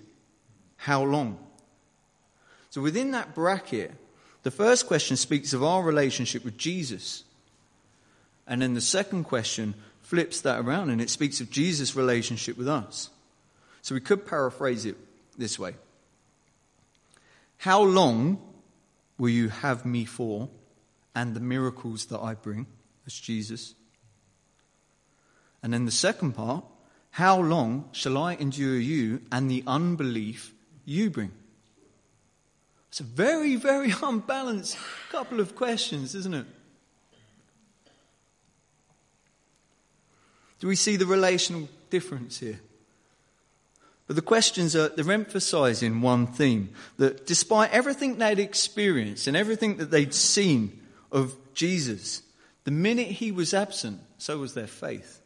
How 0.77 1.03
long? 1.03 1.37
So 2.69 2.81
within 2.81 3.11
that 3.11 3.35
bracket, 3.35 3.91
the 4.43 4.51
first 4.51 4.87
question 4.87 5.17
speaks 5.17 5.53
of 5.53 5.63
our 5.63 5.83
relationship 5.83 6.45
with 6.45 6.57
Jesus. 6.57 7.23
And 8.47 8.61
then 8.61 8.73
the 8.73 8.81
second 8.81 9.25
question 9.25 9.75
flips 10.01 10.41
that 10.41 10.59
around 10.59 10.89
and 10.89 11.01
it 11.01 11.09
speaks 11.09 11.41
of 11.41 11.51
Jesus' 11.51 11.95
relationship 11.95 12.57
with 12.57 12.67
us. 12.67 13.09
So 13.81 13.95
we 13.95 14.01
could 14.01 14.25
paraphrase 14.25 14.85
it 14.85 14.97
this 15.37 15.59
way 15.59 15.75
How 17.57 17.81
long 17.81 18.41
will 19.17 19.29
you 19.29 19.49
have 19.49 19.85
me 19.85 20.05
for 20.05 20.49
and 21.13 21.35
the 21.35 21.39
miracles 21.39 22.05
that 22.07 22.19
I 22.19 22.33
bring? 22.33 22.65
That's 23.05 23.19
Jesus. 23.19 23.75
And 25.61 25.73
then 25.73 25.85
the 25.85 25.91
second 25.91 26.33
part, 26.33 26.63
how 27.11 27.39
long 27.39 27.89
shall 27.91 28.17
I 28.17 28.35
endure 28.35 28.79
you 28.79 29.21
and 29.31 29.49
the 29.49 29.63
unbelief 29.65 30.53
you 30.85 31.09
bring? 31.09 31.31
It's 32.89 32.99
a 32.99 33.03
very, 33.03 33.55
very 33.55 33.93
unbalanced 34.03 34.77
couple 35.11 35.39
of 35.39 35.55
questions, 35.55 36.15
isn't 36.15 36.33
it? 36.33 36.45
Do 40.59 40.67
we 40.67 40.75
see 40.75 40.97
the 40.97 41.05
relational 41.05 41.69
difference 41.89 42.39
here? 42.39 42.59
But 44.07 44.15
the 44.15 44.21
questions 44.21 44.75
are, 44.75 44.89
they're 44.89 45.11
emphasizing 45.11 46.01
one 46.01 46.27
theme 46.27 46.69
that 46.97 47.27
despite 47.27 47.71
everything 47.71 48.17
they'd 48.17 48.39
experienced 48.39 49.27
and 49.27 49.37
everything 49.37 49.77
that 49.77 49.91
they'd 49.91 50.13
seen 50.13 50.81
of 51.11 51.35
Jesus, 51.53 52.23
the 52.63 52.71
minute 52.71 53.07
he 53.07 53.31
was 53.31 53.53
absent, 53.53 54.01
so 54.17 54.39
was 54.39 54.55
their 54.55 54.67
faith. 54.67 55.21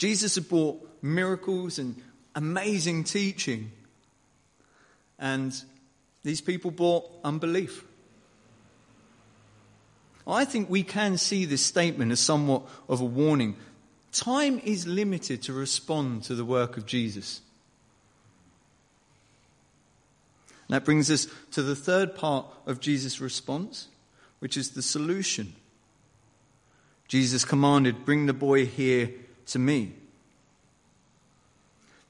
Jesus 0.00 0.36
had 0.36 0.48
brought 0.48 0.80
miracles 1.02 1.78
and 1.78 1.94
amazing 2.34 3.04
teaching, 3.04 3.70
and 5.18 5.54
these 6.22 6.40
people 6.40 6.70
brought 6.70 7.04
unbelief. 7.22 7.84
I 10.26 10.46
think 10.46 10.70
we 10.70 10.84
can 10.84 11.18
see 11.18 11.44
this 11.44 11.62
statement 11.62 12.12
as 12.12 12.20
somewhat 12.20 12.62
of 12.88 13.02
a 13.02 13.04
warning 13.04 13.56
Time 14.10 14.58
is 14.64 14.86
limited 14.86 15.42
to 15.42 15.52
respond 15.52 16.24
to 16.24 16.34
the 16.34 16.46
work 16.46 16.76
of 16.78 16.86
Jesus. 16.86 17.42
That 20.68 20.84
brings 20.84 21.10
us 21.10 21.28
to 21.52 21.62
the 21.62 21.76
third 21.76 22.16
part 22.16 22.46
of 22.66 22.80
Jesus' 22.80 23.20
response, 23.20 23.88
which 24.38 24.56
is 24.56 24.70
the 24.70 24.82
solution. 24.82 25.52
Jesus 27.06 27.44
commanded, 27.44 28.04
Bring 28.04 28.26
the 28.26 28.32
boy 28.32 28.66
here 28.66 29.10
to 29.50 29.58
me. 29.58 29.92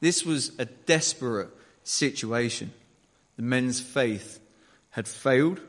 This 0.00 0.24
was 0.24 0.52
a 0.58 0.64
desperate 0.64 1.50
situation. 1.84 2.72
The 3.36 3.42
men's 3.42 3.80
faith 3.80 4.40
had 4.90 5.06
failed, 5.06 5.60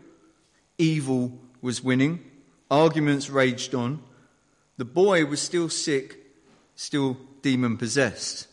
evil 0.78 1.38
was 1.62 1.84
winning, 1.84 2.24
arguments 2.70 3.30
raged 3.30 3.75
on. 3.75 4.01
The 4.78 4.86
boy 4.86 5.25
was 5.25 5.42
still 5.42 5.70
sick 5.70 6.22
still 6.82 7.16
demon 7.44 7.78
possessed. 7.78 8.48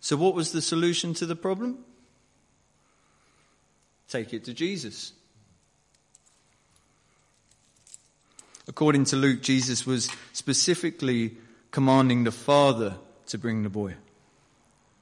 So, 0.00 0.16
what 0.16 0.34
was 0.34 0.50
the 0.50 0.60
solution 0.60 1.14
to 1.14 1.26
the 1.26 1.36
problem? 1.36 1.78
Take 4.08 4.34
it 4.34 4.44
to 4.46 4.54
Jesus. 4.54 5.12
According 8.66 9.04
to 9.06 9.16
Luke, 9.16 9.40
Jesus 9.40 9.86
was 9.86 10.10
specifically 10.32 11.36
commanding 11.70 12.24
the 12.24 12.32
Father 12.32 12.96
to 13.26 13.38
bring 13.38 13.62
the 13.62 13.68
boy, 13.68 13.94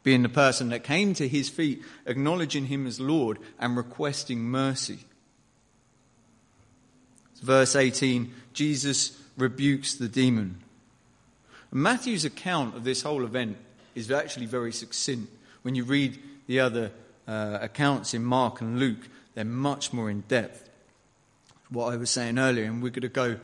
being 0.03 0.23
the 0.23 0.29
person 0.29 0.69
that 0.71 0.85
came 0.85 1.15
to 1.15 1.29
his 1.29 1.49
feet, 1.49 1.83
acknowledging 2.07 2.67
him 2.67 2.87
as 2.87 3.01
Lord 3.01 3.39
and 3.59 3.77
requesting 3.77 4.41
mercy. 4.41 5.01
Verse 7.43 7.77
18 7.77 8.33
Jesus 8.53 9.17
rebukes 9.37 9.95
the 9.95 10.09
demon. 10.09 10.61
Matthew's 11.71 12.25
account 12.25 12.75
of 12.77 12.85
this 12.85 13.03
whole 13.03 13.25
event 13.25 13.57
is 13.95 14.11
actually 14.11 14.47
very 14.47 14.73
succinct. 14.73 15.31
When 15.63 15.75
you 15.75 15.85
read 15.85 16.19
the 16.47 16.61
other 16.61 16.91
uh, 17.27 17.59
accounts 17.61 18.15
in 18.15 18.25
Mark 18.25 18.61
and 18.61 18.79
Luke, 18.79 19.09
they're 19.35 19.45
much 19.45 19.93
more 19.93 20.11
in 20.11 20.23
depth. 20.23 20.69
What 21.69 21.93
I 21.93 21.97
was 21.97 22.11
saying 22.11 22.39
earlier, 22.39 22.65
and 22.65 22.83
we're 22.83 22.91
going 22.91 23.03
to 23.03 23.09
go 23.09 23.37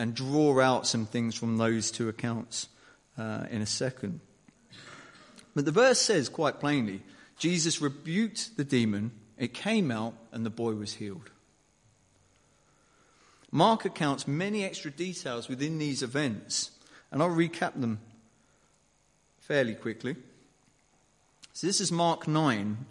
and 0.00 0.14
draw 0.14 0.58
out 0.62 0.86
some 0.86 1.04
things 1.04 1.34
from 1.34 1.58
those 1.58 1.90
two 1.90 2.08
accounts 2.08 2.70
uh, 3.18 3.44
in 3.50 3.60
a 3.60 3.66
second. 3.66 4.20
But 5.54 5.66
the 5.66 5.72
verse 5.72 6.00
says 6.00 6.30
quite 6.30 6.58
plainly 6.58 7.02
Jesus 7.38 7.82
rebuked 7.82 8.56
the 8.56 8.64
demon, 8.64 9.12
it 9.36 9.52
came 9.52 9.90
out, 9.90 10.14
and 10.32 10.44
the 10.44 10.50
boy 10.50 10.72
was 10.72 10.94
healed. 10.94 11.30
Mark 13.52 13.84
accounts 13.84 14.26
many 14.26 14.64
extra 14.64 14.90
details 14.90 15.48
within 15.48 15.76
these 15.76 16.02
events 16.02 16.70
and 17.10 17.22
I'll 17.22 17.28
recap 17.28 17.78
them 17.78 18.00
fairly 19.38 19.74
quickly. 19.74 20.16
So 21.52 21.66
this 21.66 21.78
is 21.78 21.92
Mark 21.92 22.26
9, 22.26 22.86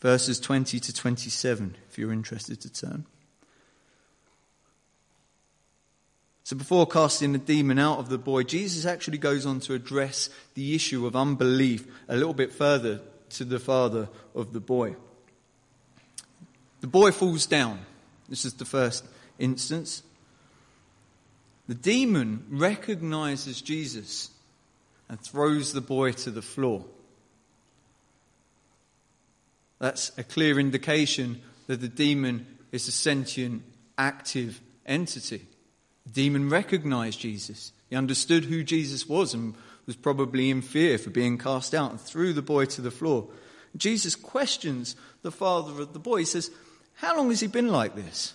verses 0.00 0.40
20 0.40 0.80
to 0.80 0.94
27, 0.94 1.76
if 1.90 1.98
you're 1.98 2.12
interested 2.12 2.62
to 2.62 2.72
turn. 2.72 3.04
So 6.46 6.54
before 6.54 6.86
casting 6.86 7.32
the 7.32 7.38
demon 7.38 7.80
out 7.80 7.98
of 7.98 8.08
the 8.08 8.18
boy, 8.18 8.44
Jesus 8.44 8.86
actually 8.86 9.18
goes 9.18 9.46
on 9.46 9.58
to 9.62 9.74
address 9.74 10.30
the 10.54 10.76
issue 10.76 11.04
of 11.04 11.16
unbelief 11.16 11.84
a 12.06 12.14
little 12.14 12.34
bit 12.34 12.52
further 12.52 13.00
to 13.30 13.44
the 13.44 13.58
father 13.58 14.08
of 14.32 14.52
the 14.52 14.60
boy. 14.60 14.94
The 16.82 16.86
boy 16.86 17.10
falls 17.10 17.46
down. 17.46 17.80
This 18.28 18.44
is 18.44 18.54
the 18.54 18.64
first 18.64 19.04
instance. 19.40 20.04
The 21.66 21.74
demon 21.74 22.44
recognizes 22.48 23.60
Jesus 23.60 24.30
and 25.08 25.20
throws 25.20 25.72
the 25.72 25.80
boy 25.80 26.12
to 26.12 26.30
the 26.30 26.42
floor. 26.42 26.84
That's 29.80 30.16
a 30.16 30.22
clear 30.22 30.60
indication 30.60 31.42
that 31.66 31.80
the 31.80 31.88
demon 31.88 32.46
is 32.70 32.86
a 32.86 32.92
sentient, 32.92 33.64
active 33.98 34.60
entity. 34.86 35.44
The 36.06 36.12
demon 36.12 36.48
recognized 36.48 37.20
Jesus. 37.20 37.72
He 37.90 37.96
understood 37.96 38.44
who 38.44 38.64
Jesus 38.64 39.08
was 39.08 39.34
and 39.34 39.54
was 39.86 39.96
probably 39.96 40.50
in 40.50 40.62
fear 40.62 40.98
for 40.98 41.10
being 41.10 41.38
cast 41.38 41.74
out 41.74 41.90
and 41.90 42.00
threw 42.00 42.32
the 42.32 42.42
boy 42.42 42.66
to 42.66 42.80
the 42.80 42.90
floor. 42.90 43.28
Jesus 43.76 44.14
questions 44.14 44.96
the 45.22 45.30
father 45.30 45.82
of 45.82 45.92
the 45.92 45.98
boy. 45.98 46.20
He 46.20 46.24
says, 46.24 46.50
How 46.94 47.16
long 47.16 47.30
has 47.30 47.40
he 47.40 47.46
been 47.46 47.68
like 47.68 47.94
this? 47.94 48.34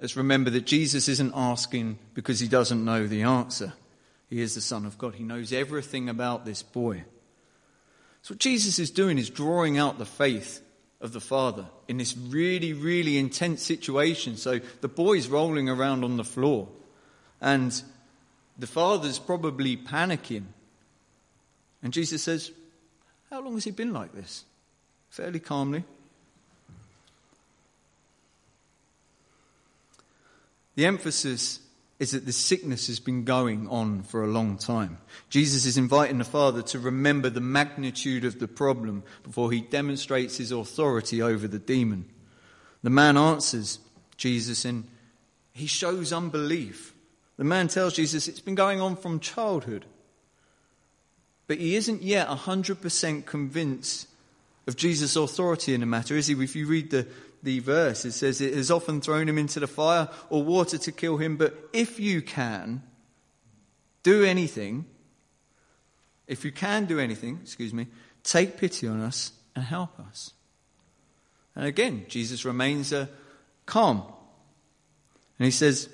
Let's 0.00 0.16
remember 0.16 0.50
that 0.50 0.66
Jesus 0.66 1.08
isn't 1.08 1.32
asking 1.34 1.98
because 2.14 2.40
he 2.40 2.48
doesn't 2.48 2.84
know 2.84 3.06
the 3.06 3.22
answer. 3.22 3.72
He 4.28 4.40
is 4.40 4.54
the 4.54 4.60
Son 4.60 4.84
of 4.84 4.98
God. 4.98 5.14
He 5.14 5.24
knows 5.24 5.52
everything 5.52 6.08
about 6.08 6.44
this 6.44 6.62
boy. 6.62 7.04
So, 8.22 8.34
what 8.34 8.40
Jesus 8.40 8.78
is 8.78 8.90
doing 8.90 9.18
is 9.18 9.30
drawing 9.30 9.78
out 9.78 9.98
the 9.98 10.06
faith 10.06 10.60
of 11.02 11.12
the 11.12 11.20
father 11.20 11.66
in 11.88 11.98
this 11.98 12.16
really, 12.16 12.72
really 12.72 13.18
intense 13.18 13.62
situation. 13.62 14.36
So, 14.36 14.60
the 14.80 14.88
boy's 14.88 15.28
rolling 15.28 15.68
around 15.68 16.04
on 16.04 16.16
the 16.16 16.24
floor, 16.24 16.68
and 17.40 17.82
the 18.56 18.68
father's 18.68 19.18
probably 19.18 19.76
panicking. 19.76 20.44
And 21.82 21.92
Jesus 21.92 22.22
says, 22.22 22.52
How 23.28 23.42
long 23.42 23.54
has 23.54 23.64
he 23.64 23.72
been 23.72 23.92
like 23.92 24.14
this? 24.14 24.44
Fairly 25.10 25.40
calmly. 25.40 25.84
The 30.76 30.86
emphasis 30.86 31.60
is 32.02 32.10
that 32.10 32.26
the 32.26 32.32
sickness 32.32 32.88
has 32.88 32.98
been 32.98 33.22
going 33.22 33.68
on 33.68 34.02
for 34.02 34.24
a 34.24 34.26
long 34.26 34.58
time. 34.58 34.98
Jesus 35.30 35.66
is 35.66 35.78
inviting 35.78 36.18
the 36.18 36.24
Father 36.24 36.60
to 36.60 36.80
remember 36.80 37.30
the 37.30 37.40
magnitude 37.40 38.24
of 38.24 38.40
the 38.40 38.48
problem 38.48 39.04
before 39.22 39.52
he 39.52 39.60
demonstrates 39.60 40.36
his 40.36 40.50
authority 40.50 41.22
over 41.22 41.46
the 41.46 41.60
demon. 41.60 42.04
The 42.82 42.90
man 42.90 43.16
answers 43.16 43.78
Jesus 44.16 44.64
and 44.64 44.88
he 45.52 45.68
shows 45.68 46.12
unbelief. 46.12 46.92
The 47.36 47.44
man 47.44 47.68
tells 47.68 47.94
Jesus 47.94 48.26
it's 48.26 48.40
been 48.40 48.56
going 48.56 48.80
on 48.80 48.96
from 48.96 49.20
childhood. 49.20 49.84
But 51.46 51.58
he 51.58 51.76
isn't 51.76 52.02
yet 52.02 52.26
100% 52.26 53.26
convinced 53.26 54.08
of 54.66 54.74
Jesus' 54.74 55.14
authority 55.14 55.72
in 55.72 55.78
the 55.78 55.86
matter, 55.86 56.16
is 56.16 56.26
he? 56.26 56.34
If 56.34 56.56
you 56.56 56.66
read 56.66 56.90
the, 56.90 57.06
the 57.42 57.58
verse. 57.58 58.04
It 58.04 58.12
says, 58.12 58.40
It 58.40 58.54
has 58.54 58.70
often 58.70 59.00
thrown 59.00 59.28
him 59.28 59.38
into 59.38 59.60
the 59.60 59.66
fire 59.66 60.08
or 60.30 60.42
water 60.42 60.78
to 60.78 60.92
kill 60.92 61.16
him, 61.16 61.36
but 61.36 61.56
if 61.72 61.98
you 61.98 62.22
can 62.22 62.82
do 64.02 64.24
anything, 64.24 64.86
if 66.26 66.44
you 66.44 66.52
can 66.52 66.86
do 66.86 66.98
anything, 66.98 67.40
excuse 67.42 67.74
me, 67.74 67.88
take 68.22 68.56
pity 68.56 68.86
on 68.86 69.00
us 69.00 69.32
and 69.54 69.64
help 69.64 69.98
us. 70.00 70.32
And 71.54 71.66
again, 71.66 72.06
Jesus 72.08 72.44
remains 72.44 72.92
uh, 72.92 73.06
calm. 73.66 74.02
And 75.38 75.44
he 75.44 75.50
says, 75.50 75.88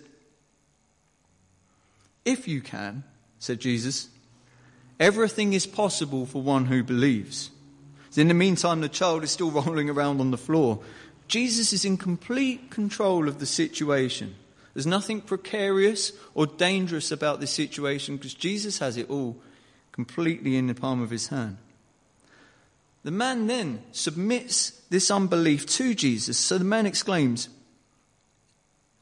If 2.24 2.46
you 2.46 2.60
can, 2.60 3.04
said 3.38 3.60
Jesus, 3.60 4.08
everything 5.00 5.52
is 5.52 5.66
possible 5.66 6.26
for 6.26 6.42
one 6.42 6.66
who 6.66 6.84
believes. 6.84 7.50
In 8.16 8.28
the 8.28 8.34
meantime, 8.34 8.80
the 8.80 8.88
child 8.88 9.22
is 9.22 9.30
still 9.30 9.50
rolling 9.50 9.90
around 9.90 10.20
on 10.20 10.30
the 10.30 10.38
floor. 10.38 10.80
Jesus 11.28 11.72
is 11.72 11.84
in 11.84 11.96
complete 11.96 12.70
control 12.70 13.28
of 13.28 13.38
the 13.38 13.46
situation. 13.46 14.34
There's 14.74 14.86
nothing 14.86 15.20
precarious 15.20 16.12
or 16.34 16.46
dangerous 16.46 17.10
about 17.10 17.40
this 17.40 17.50
situation 17.50 18.16
because 18.16 18.34
Jesus 18.34 18.78
has 18.78 18.96
it 18.96 19.10
all 19.10 19.36
completely 19.92 20.56
in 20.56 20.66
the 20.66 20.74
palm 20.74 21.02
of 21.02 21.10
his 21.10 21.28
hand. 21.28 21.58
The 23.02 23.10
man 23.10 23.46
then 23.46 23.82
submits 23.92 24.70
this 24.90 25.10
unbelief 25.10 25.66
to 25.66 25.94
Jesus. 25.94 26.38
So 26.38 26.58
the 26.58 26.64
man 26.64 26.86
exclaims, 26.86 27.48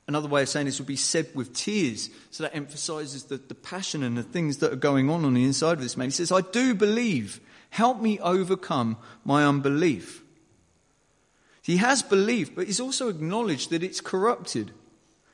Another 0.09 0.29
way 0.29 0.43
of 0.43 0.49
saying 0.49 0.67
this 0.67 0.79
would 0.79 0.87
be 0.87 0.95
said 0.97 1.29
with 1.35 1.53
tears. 1.53 2.11
So 2.31 2.45
that 2.45 2.55
emphasizes 2.55 3.25
the, 3.25 3.39
the 3.39 3.57
passion 3.57 4.05
and 4.05 4.17
the 4.17 4.23
things 4.23 4.59
that 4.59 4.73
are 4.73 4.77
going 4.77 5.11
on 5.11 5.25
on 5.25 5.35
the 5.35 5.45
inside 5.45 5.73
of 5.73 5.81
this 5.81 5.97
man. 5.97 6.09
He 6.09 6.13
says, 6.13 6.31
I 6.31 6.43
do 6.43 6.75
believe. 6.75 7.41
Help 7.71 8.01
me 8.01 8.21
overcome 8.21 8.97
my 9.25 9.45
unbelief. 9.45 10.23
He 11.67 11.79
has 11.79 12.01
believed, 12.01 12.55
but 12.55 12.67
he's 12.67 12.79
also 12.79 13.09
acknowledged 13.09 13.71
that 13.71 13.83
it's 13.83 14.01
corrupted. 14.01 14.71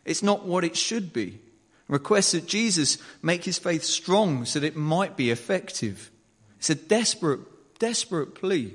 It's 0.06 0.22
not 0.22 0.46
what 0.46 0.64
it 0.64 0.78
should 0.78 1.12
be. 1.12 1.40
Requests 1.88 2.32
that 2.32 2.46
Jesus 2.46 2.96
make 3.20 3.44
his 3.44 3.58
faith 3.58 3.84
strong 3.84 4.46
so 4.46 4.58
that 4.58 4.66
it 4.66 4.74
might 4.74 5.14
be 5.14 5.30
effective. 5.30 6.10
It's 6.56 6.70
a 6.70 6.74
desperate, 6.74 7.40
desperate 7.78 8.34
plea. 8.34 8.74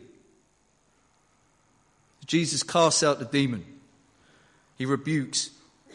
Jesus 2.27 2.61
casts 2.61 3.01
out 3.01 3.17
the 3.17 3.25
demon. 3.25 3.65
He 4.77 4.85
rebukes 4.85 5.49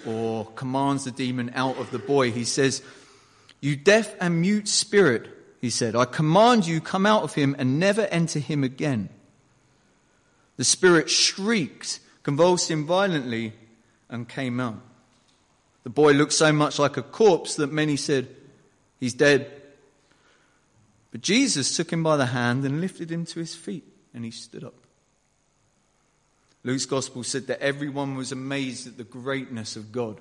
or 0.05 0.47
commands 0.57 1.05
the 1.05 1.13
demon 1.13 1.53
out 1.55 1.79
of 1.79 1.93
the 1.93 2.01
boy. 2.01 2.33
He 2.33 2.45
says, 2.45 2.83
You 3.61 3.77
deaf 3.77 4.17
and 4.21 4.41
mute 4.41 4.67
spirit, 4.67 5.29
he 5.61 5.71
said, 5.71 5.95
I 5.95 6.07
command 6.07 6.67
you, 6.67 6.81
come 6.81 7.07
out 7.07 7.23
of 7.23 7.35
him 7.35 7.55
and 7.57 7.79
never 7.79 8.03
enter 8.07 8.41
him 8.41 8.65
again. 8.65 9.11
The 10.57 10.65
spirit 10.65 11.09
shrieked, 11.11 12.01
convulsed 12.23 12.71
him 12.71 12.87
violently, 12.87 13.55
and 14.09 14.29
came 14.29 14.61
out. 14.61 14.81
The 15.85 15.91
boy 15.91 16.13
looked 16.13 16.33
so 16.33 16.53
much 16.53 16.79
like 16.79 16.97
a 16.97 17.03
corpse 17.03 17.57
that 17.57 17.73
many 17.73 17.97
said, 17.97 18.29
He's 19.01 19.15
dead. 19.15 19.51
But 21.11 21.21
Jesus 21.21 21.77
took 21.77 21.93
him 21.93 22.03
by 22.03 22.17
the 22.17 22.27
hand 22.27 22.65
and 22.65 22.81
lifted 22.81 23.11
him 23.11 23.27
to 23.27 23.41
his 23.41 23.55
feet, 23.55 23.85
and 24.15 24.25
he 24.25 24.31
stood 24.31 24.65
up. 24.65 24.75
Luke's 26.65 26.87
gospel 26.87 27.25
said 27.25 27.49
that 27.49 27.61
everyone 27.61 28.15
was 28.15 28.31
amazed 28.31 28.87
at 28.87 28.97
the 28.97 29.05
greatness 29.05 29.75
of 29.75 29.91
God. 29.91 30.21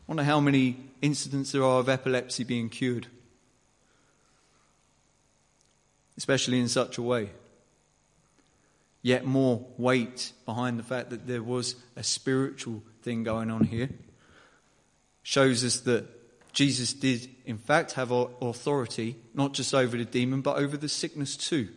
I 0.00 0.08
wonder 0.08 0.24
how 0.24 0.40
many 0.40 0.78
incidents 1.00 1.52
there 1.52 1.62
are 1.62 1.78
of 1.78 1.88
epilepsy 1.88 2.42
being 2.42 2.68
cured, 2.68 3.06
especially 6.22 6.60
in 6.60 6.68
such 6.68 6.98
a 6.98 7.02
way. 7.02 7.28
Yet 9.02 9.24
more 9.24 9.66
weight 9.76 10.30
behind 10.46 10.78
the 10.78 10.84
fact 10.84 11.10
that 11.10 11.26
there 11.26 11.42
was 11.42 11.74
a 11.96 12.04
spiritual 12.04 12.80
thing 13.02 13.24
going 13.24 13.50
on 13.50 13.64
here 13.64 13.88
shows 15.24 15.64
us 15.64 15.80
that 15.80 16.04
Jesus 16.52 16.92
did, 16.92 17.28
in 17.44 17.58
fact, 17.58 17.94
have 17.94 18.12
authority, 18.12 19.16
not 19.34 19.52
just 19.52 19.74
over 19.74 19.96
the 19.96 20.04
demon, 20.04 20.42
but 20.42 20.58
over 20.58 20.76
the 20.76 20.88
sickness 20.88 21.36
too. 21.36 21.70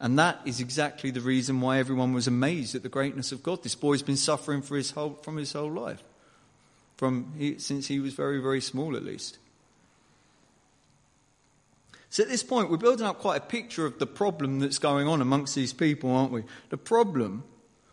And 0.00 0.18
that 0.18 0.40
is 0.46 0.60
exactly 0.60 1.10
the 1.10 1.20
reason 1.20 1.60
why 1.60 1.76
everyone 1.76 2.14
was 2.14 2.26
amazed 2.26 2.74
at 2.74 2.82
the 2.82 2.88
greatness 2.88 3.30
of 3.30 3.42
God. 3.42 3.62
This 3.62 3.74
boy's 3.74 4.02
been 4.02 4.16
suffering 4.16 4.62
for 4.62 4.78
his 4.78 4.92
whole, 4.92 5.18
from 5.22 5.36
his 5.36 5.52
whole 5.52 5.70
life, 5.70 6.02
from 6.96 7.34
he, 7.36 7.58
since 7.58 7.88
he 7.88 8.00
was 8.00 8.14
very, 8.14 8.40
very 8.40 8.62
small 8.62 8.96
at 8.96 9.04
least. 9.04 9.36
So 12.14 12.22
at 12.22 12.28
this 12.28 12.44
point, 12.44 12.70
we're 12.70 12.76
building 12.76 13.08
up 13.08 13.18
quite 13.18 13.38
a 13.38 13.44
picture 13.44 13.84
of 13.86 13.98
the 13.98 14.06
problem 14.06 14.60
that's 14.60 14.78
going 14.78 15.08
on 15.08 15.20
amongst 15.20 15.56
these 15.56 15.72
people, 15.72 16.12
aren't 16.12 16.30
we? 16.30 16.44
The 16.68 16.76
problem 16.76 17.42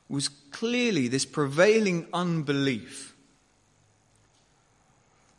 was 0.09 0.29
clearly 0.51 1.07
this 1.07 1.25
prevailing 1.25 2.05
unbelief. 2.13 3.15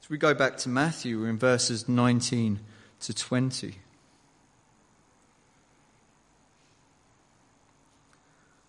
So 0.01 0.09
we 0.11 0.19
go 0.19 0.35
back 0.35 0.57
to 0.57 0.69
Matthew, 0.69 1.21
we're 1.21 1.29
in 1.29 1.39
verses 1.39 1.89
19 1.89 2.59
to 3.03 3.15
20. 3.15 3.77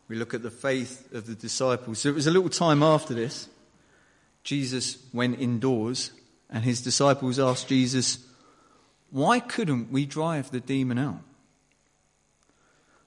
We 0.10 0.16
look 0.16 0.36
at 0.36 0.44
the 0.44 0.52
faith 0.52 1.12
of 1.12 1.26
the 1.26 1.34
disciples. 1.34 1.98
So 1.98 2.10
it 2.10 2.14
was 2.14 2.28
a 2.28 2.32
little 2.32 2.50
time 2.50 2.84
after 2.84 3.16
this. 3.16 3.50
Jesus 4.44 5.00
went 5.12 5.40
indoors, 5.40 6.12
and 6.52 6.64
his 6.64 6.82
disciples 6.84 7.40
asked 7.40 7.68
Jesus, 7.68 8.20
Why 9.14 9.40
couldn't 9.40 9.92
we 9.92 10.08
drive 10.08 10.50
the 10.50 10.60
demon 10.60 10.98
out? 10.98 11.22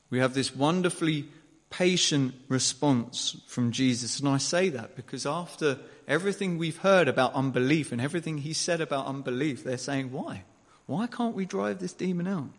We 0.08 0.20
have 0.20 0.34
this 0.34 0.54
wonderfully 0.54 1.26
patient 1.68 2.32
response 2.46 3.42
from 3.48 3.72
Jesus. 3.72 4.20
And 4.20 4.28
I 4.28 4.38
say 4.38 4.68
that 4.68 4.94
because 4.94 5.26
after 5.26 5.80
everything 6.06 6.58
we've 6.58 6.78
heard 6.78 7.08
about 7.08 7.34
unbelief 7.34 7.90
and 7.90 8.00
everything 8.00 8.38
he 8.38 8.52
said 8.52 8.80
about 8.80 9.06
unbelief, 9.06 9.64
they're 9.64 9.76
saying, 9.76 10.12
Why? 10.12 10.44
Why 10.86 11.08
can't 11.08 11.34
we 11.34 11.44
drive 11.44 11.80
this 11.80 11.92
demon 11.92 12.28
out? 12.28 12.50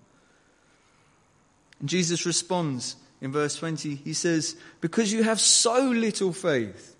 And 1.79 1.87
Jesus 1.87 2.25
responds, 2.25 2.97
in 3.21 3.31
verse 3.31 3.55
20, 3.55 3.95
he 3.95 4.11
says, 4.11 4.57
Because 4.81 5.13
you 5.13 5.23
have 5.23 5.39
so 5.39 5.83
little 5.83 6.33
faith. 6.33 6.96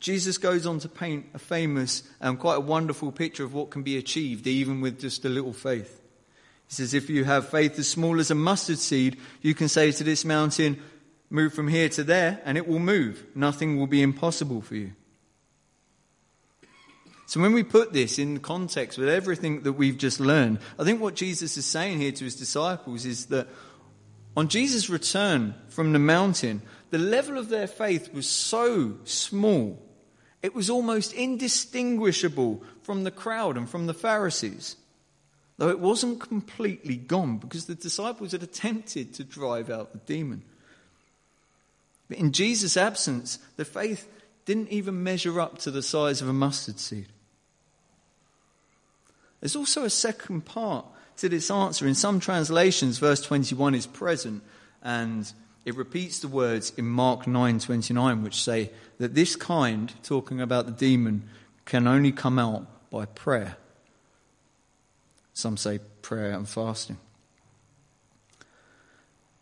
Jesus 0.00 0.38
goes 0.38 0.66
on 0.66 0.78
to 0.80 0.88
paint 0.88 1.26
a 1.34 1.38
famous 1.38 2.02
and 2.20 2.38
quite 2.38 2.56
a 2.56 2.60
wonderful 2.60 3.10
picture 3.10 3.44
of 3.44 3.54
what 3.54 3.70
can 3.70 3.82
be 3.82 3.96
achieved 3.96 4.46
even 4.46 4.80
with 4.80 5.00
just 5.00 5.24
a 5.24 5.28
little 5.28 5.52
faith. 5.52 6.00
He 6.68 6.74
says, 6.74 6.94
If 6.94 7.10
you 7.10 7.24
have 7.24 7.48
faith 7.48 7.78
as 7.78 7.88
small 7.88 8.20
as 8.20 8.30
a 8.30 8.34
mustard 8.34 8.78
seed, 8.78 9.18
you 9.42 9.54
can 9.54 9.68
say 9.68 9.90
to 9.92 10.04
this 10.04 10.24
mountain, 10.24 10.80
Move 11.30 11.52
from 11.52 11.68
here 11.68 11.88
to 11.90 12.04
there, 12.04 12.40
and 12.44 12.56
it 12.56 12.66
will 12.66 12.78
move. 12.78 13.26
Nothing 13.34 13.78
will 13.78 13.86
be 13.86 14.00
impossible 14.00 14.62
for 14.62 14.76
you. 14.76 14.92
So, 17.26 17.40
when 17.40 17.52
we 17.52 17.62
put 17.62 17.92
this 17.92 18.18
in 18.18 18.40
context 18.40 18.96
with 18.96 19.10
everything 19.10 19.62
that 19.64 19.74
we've 19.74 19.98
just 19.98 20.20
learned, 20.20 20.60
I 20.78 20.84
think 20.84 21.02
what 21.02 21.14
Jesus 21.14 21.58
is 21.58 21.66
saying 21.66 21.98
here 22.00 22.12
to 22.12 22.24
his 22.24 22.36
disciples 22.36 23.04
is 23.04 23.26
that 23.26 23.48
on 24.34 24.48
Jesus' 24.48 24.88
return 24.88 25.54
from 25.68 25.92
the 25.92 25.98
mountain, 25.98 26.62
the 26.88 26.98
level 26.98 27.36
of 27.36 27.50
their 27.50 27.66
faith 27.66 28.14
was 28.14 28.26
so 28.26 28.96
small, 29.04 29.78
it 30.42 30.54
was 30.54 30.70
almost 30.70 31.12
indistinguishable 31.12 32.62
from 32.82 33.04
the 33.04 33.10
crowd 33.10 33.56
and 33.56 33.68
from 33.68 33.86
the 33.86 33.94
Pharisees. 33.94 34.76
Though 35.56 35.70
it 35.70 35.80
wasn't 35.80 36.20
completely 36.20 36.96
gone 36.96 37.38
because 37.38 37.66
the 37.66 37.74
disciples 37.74 38.32
had 38.32 38.44
attempted 38.44 39.14
to 39.14 39.24
drive 39.24 39.70
out 39.70 39.92
the 39.92 39.98
demon. 39.98 40.42
But 42.08 42.18
in 42.18 42.32
Jesus' 42.32 42.76
absence, 42.76 43.38
the 43.56 43.64
faith 43.64 44.08
didn't 44.44 44.68
even 44.68 45.02
measure 45.02 45.40
up 45.40 45.58
to 45.58 45.70
the 45.70 45.82
size 45.82 46.22
of 46.22 46.28
a 46.28 46.32
mustard 46.32 46.78
seed. 46.78 47.08
There's 49.40 49.56
also 49.56 49.84
a 49.84 49.90
second 49.90 50.42
part 50.46 50.86
to 51.18 51.28
this 51.28 51.50
answer. 51.50 51.86
In 51.86 51.94
some 51.94 52.20
translations, 52.20 52.98
verse 52.98 53.20
21 53.20 53.74
is 53.74 53.86
present 53.86 54.42
and 54.82 55.30
it 55.68 55.76
repeats 55.76 56.18
the 56.20 56.28
words 56.28 56.72
in 56.78 56.86
Mark 56.86 57.26
9:29 57.26 58.22
which 58.22 58.42
say 58.42 58.70
that 58.96 59.14
this 59.14 59.36
kind 59.36 59.92
talking 60.02 60.40
about 60.40 60.64
the 60.64 60.72
demon 60.72 61.28
can 61.66 61.86
only 61.86 62.10
come 62.10 62.38
out 62.38 62.90
by 62.90 63.04
prayer. 63.04 63.58
Some 65.34 65.58
say 65.58 65.80
prayer 66.00 66.32
and 66.32 66.48
fasting. 66.48 66.96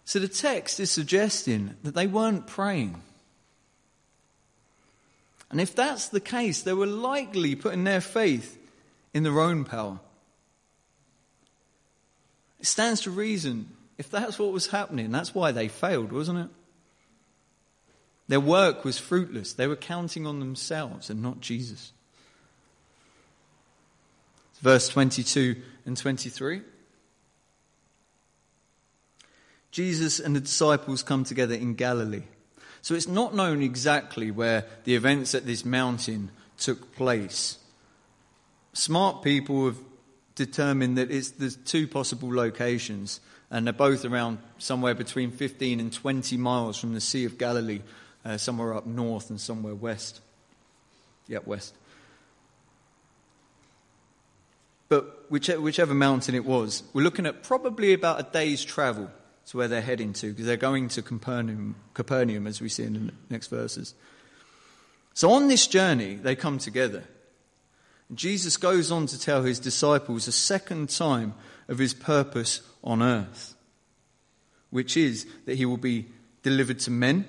So 0.04 0.18
the 0.18 0.26
text 0.26 0.80
is 0.80 0.90
suggesting 0.90 1.76
that 1.84 1.94
they 1.94 2.08
weren't 2.08 2.48
praying. 2.48 3.00
And 5.48 5.60
if 5.60 5.76
that's 5.76 6.08
the 6.08 6.18
case, 6.18 6.60
they 6.60 6.72
were 6.72 6.86
likely 6.86 7.54
putting 7.54 7.84
their 7.84 8.00
faith 8.00 8.58
in 9.14 9.22
their 9.22 9.38
own 9.38 9.64
power. 9.64 10.00
It 12.58 12.66
stands 12.66 13.02
to 13.02 13.12
reason 13.12 13.75
if 13.98 14.10
that's 14.10 14.38
what 14.38 14.52
was 14.52 14.68
happening, 14.68 15.10
that's 15.10 15.34
why 15.34 15.52
they 15.52 15.68
failed, 15.68 16.12
wasn't 16.12 16.38
it? 16.38 16.48
Their 18.28 18.40
work 18.40 18.84
was 18.84 18.98
fruitless. 18.98 19.52
They 19.52 19.66
were 19.66 19.76
counting 19.76 20.26
on 20.26 20.40
themselves 20.40 21.10
and 21.10 21.22
not 21.22 21.40
Jesus. 21.40 21.92
Verse 24.60 24.88
22 24.88 25.56
and 25.84 25.96
23. 25.96 26.62
Jesus 29.70 30.18
and 30.18 30.34
the 30.34 30.40
disciples 30.40 31.02
come 31.02 31.24
together 31.24 31.54
in 31.54 31.74
Galilee. 31.74 32.22
So 32.82 32.94
it's 32.94 33.08
not 33.08 33.34
known 33.34 33.62
exactly 33.62 34.30
where 34.30 34.64
the 34.84 34.94
events 34.94 35.34
at 35.34 35.44
this 35.44 35.64
mountain 35.64 36.30
took 36.56 36.94
place. 36.94 37.58
Smart 38.72 39.22
people 39.22 39.66
have 39.66 39.78
determined 40.34 40.96
that 40.98 41.10
it's, 41.10 41.30
there's 41.30 41.56
two 41.56 41.86
possible 41.86 42.32
locations, 42.34 43.20
and 43.50 43.66
they're 43.66 43.72
both 43.72 44.04
around 44.04 44.38
somewhere 44.58 44.94
between 44.94 45.30
15 45.30 45.80
and 45.80 45.92
20 45.92 46.36
miles 46.36 46.78
from 46.78 46.94
the 46.94 47.00
Sea 47.00 47.24
of 47.24 47.38
Galilee, 47.38 47.80
uh, 48.24 48.36
somewhere 48.36 48.74
up 48.74 48.86
north 48.86 49.30
and 49.30 49.40
somewhere 49.40 49.74
west. 49.74 50.20
Yep, 51.28 51.46
west. 51.46 51.74
But 54.88 55.30
whichever, 55.30 55.60
whichever 55.60 55.94
mountain 55.94 56.34
it 56.34 56.44
was, 56.44 56.82
we're 56.92 57.02
looking 57.02 57.26
at 57.26 57.42
probably 57.42 57.92
about 57.92 58.20
a 58.20 58.22
day's 58.22 58.64
travel 58.64 59.10
to 59.46 59.56
where 59.56 59.68
they're 59.68 59.80
heading 59.80 60.12
to, 60.14 60.30
because 60.30 60.46
they're 60.46 60.56
going 60.56 60.88
to 60.88 61.02
Capernaum, 61.02 61.76
Capernaum, 61.94 62.46
as 62.46 62.60
we 62.60 62.68
see 62.68 62.84
in 62.84 63.06
the 63.06 63.12
next 63.30 63.48
verses. 63.48 63.94
So 65.14 65.30
on 65.30 65.48
this 65.48 65.66
journey, 65.66 66.16
they 66.16 66.36
come 66.36 66.58
together. 66.58 67.04
Jesus 68.14 68.56
goes 68.56 68.92
on 68.92 69.06
to 69.06 69.18
tell 69.18 69.42
his 69.42 69.58
disciples 69.58 70.28
a 70.28 70.32
second 70.32 70.90
time 70.90 71.34
of 71.68 71.78
his 71.78 71.94
purpose 71.94 72.60
on 72.82 73.02
earth. 73.02 73.56
which 74.70 74.96
is 74.96 75.26
that 75.46 75.56
he 75.56 75.64
will 75.64 75.76
be 75.76 76.06
delivered 76.42 76.78
to 76.80 76.90
men, 76.90 77.26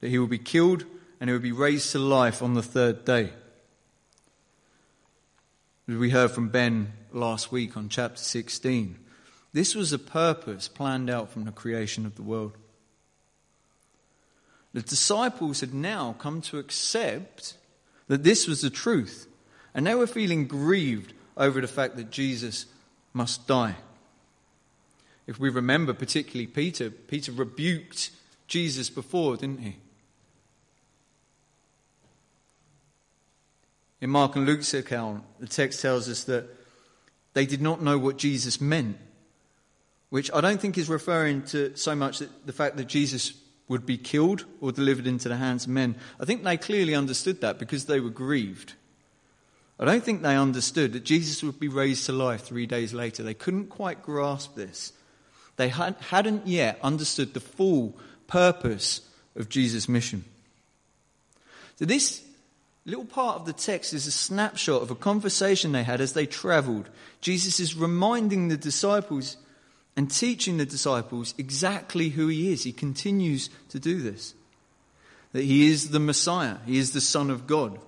that 0.00 0.08
he 0.08 0.18
will 0.18 0.28
be 0.28 0.38
killed, 0.38 0.84
and 1.20 1.28
he 1.28 1.34
will 1.34 1.42
be 1.42 1.50
raised 1.50 1.90
to 1.90 1.98
life 1.98 2.42
on 2.42 2.54
the 2.54 2.62
third 2.62 3.04
day. 3.04 3.32
As 5.88 5.96
we 5.96 6.10
heard 6.10 6.30
from 6.30 6.50
Ben 6.50 6.92
last 7.12 7.50
week 7.50 7.76
on 7.76 7.88
chapter 7.88 8.22
16, 8.22 8.98
this 9.52 9.74
was 9.74 9.92
a 9.92 9.98
purpose 9.98 10.68
planned 10.68 11.10
out 11.10 11.30
from 11.30 11.44
the 11.44 11.50
creation 11.50 12.04
of 12.06 12.14
the 12.14 12.22
world. 12.22 12.52
The 14.74 14.82
disciples 14.82 15.60
had 15.60 15.72
now 15.72 16.14
come 16.18 16.42
to 16.42 16.58
accept 16.58 17.54
that 18.06 18.22
this 18.22 18.46
was 18.46 18.60
the 18.60 18.70
truth, 18.70 19.26
and 19.74 19.86
they 19.86 19.94
were 19.94 20.06
feeling 20.06 20.46
grieved 20.46 21.14
over 21.38 21.60
the 21.60 21.68
fact 21.68 21.96
that 21.96 22.10
Jesus 22.10 22.66
must 23.12 23.46
die. 23.46 23.76
If 25.26 25.38
we 25.38 25.48
remember, 25.48 25.94
particularly 25.94 26.46
Peter, 26.46 26.90
Peter 26.90 27.32
rebuked 27.32 28.10
Jesus 28.46 28.90
before, 28.90 29.36
didn't 29.36 29.60
he? 29.60 29.76
In 34.00 34.10
Mark 34.10 34.36
and 34.36 34.46
Luke's 34.46 34.74
account, 34.74 35.24
the 35.38 35.46
text 35.46 35.80
tells 35.80 36.08
us 36.08 36.24
that 36.24 36.48
they 37.34 37.46
did 37.46 37.60
not 37.60 37.82
know 37.82 37.98
what 37.98 38.16
Jesus 38.16 38.60
meant, 38.60 38.96
which 40.10 40.32
I 40.32 40.40
don't 40.40 40.60
think 40.60 40.78
is 40.78 40.88
referring 40.88 41.42
to 41.46 41.76
so 41.76 41.94
much 41.94 42.18
the 42.18 42.52
fact 42.52 42.76
that 42.76 42.86
Jesus 42.86 43.34
would 43.68 43.84
be 43.84 43.98
killed 43.98 44.44
or 44.60 44.72
delivered 44.72 45.06
into 45.06 45.28
the 45.28 45.36
hands 45.36 45.64
of 45.64 45.70
men. 45.70 45.94
I 46.18 46.24
think 46.24 46.42
they 46.42 46.56
clearly 46.56 46.94
understood 46.94 47.40
that 47.42 47.58
because 47.58 47.84
they 47.84 48.00
were 48.00 48.08
grieved. 48.08 48.74
I 49.80 49.84
don't 49.84 50.02
think 50.02 50.22
they 50.22 50.36
understood 50.36 50.92
that 50.94 51.04
Jesus 51.04 51.42
would 51.42 51.60
be 51.60 51.68
raised 51.68 52.06
to 52.06 52.12
life 52.12 52.42
three 52.42 52.66
days 52.66 52.92
later. 52.92 53.22
They 53.22 53.34
couldn't 53.34 53.68
quite 53.68 54.02
grasp 54.02 54.56
this. 54.56 54.92
They 55.56 55.68
hadn't 55.68 56.46
yet 56.46 56.78
understood 56.82 57.34
the 57.34 57.40
full 57.40 57.96
purpose 58.26 59.02
of 59.36 59.48
Jesus' 59.48 59.88
mission. 59.88 60.24
So, 61.76 61.84
this 61.84 62.24
little 62.84 63.04
part 63.04 63.36
of 63.36 63.46
the 63.46 63.52
text 63.52 63.92
is 63.92 64.06
a 64.06 64.12
snapshot 64.12 64.82
of 64.82 64.90
a 64.90 64.96
conversation 64.96 65.72
they 65.72 65.84
had 65.84 66.00
as 66.00 66.12
they 66.12 66.26
traveled. 66.26 66.88
Jesus 67.20 67.60
is 67.60 67.76
reminding 67.76 68.48
the 68.48 68.56
disciples 68.56 69.36
and 69.96 70.10
teaching 70.10 70.56
the 70.56 70.66
disciples 70.66 71.34
exactly 71.38 72.10
who 72.10 72.28
he 72.28 72.52
is. 72.52 72.64
He 72.64 72.72
continues 72.72 73.50
to 73.68 73.78
do 73.78 74.00
this. 74.00 74.34
That 75.32 75.42
he 75.42 75.70
is 75.70 75.90
the 75.90 76.00
Messiah, 76.00 76.56
he 76.66 76.78
is 76.78 76.92
the 76.92 77.00
Son 77.00 77.30
of 77.30 77.46
God. 77.46 77.78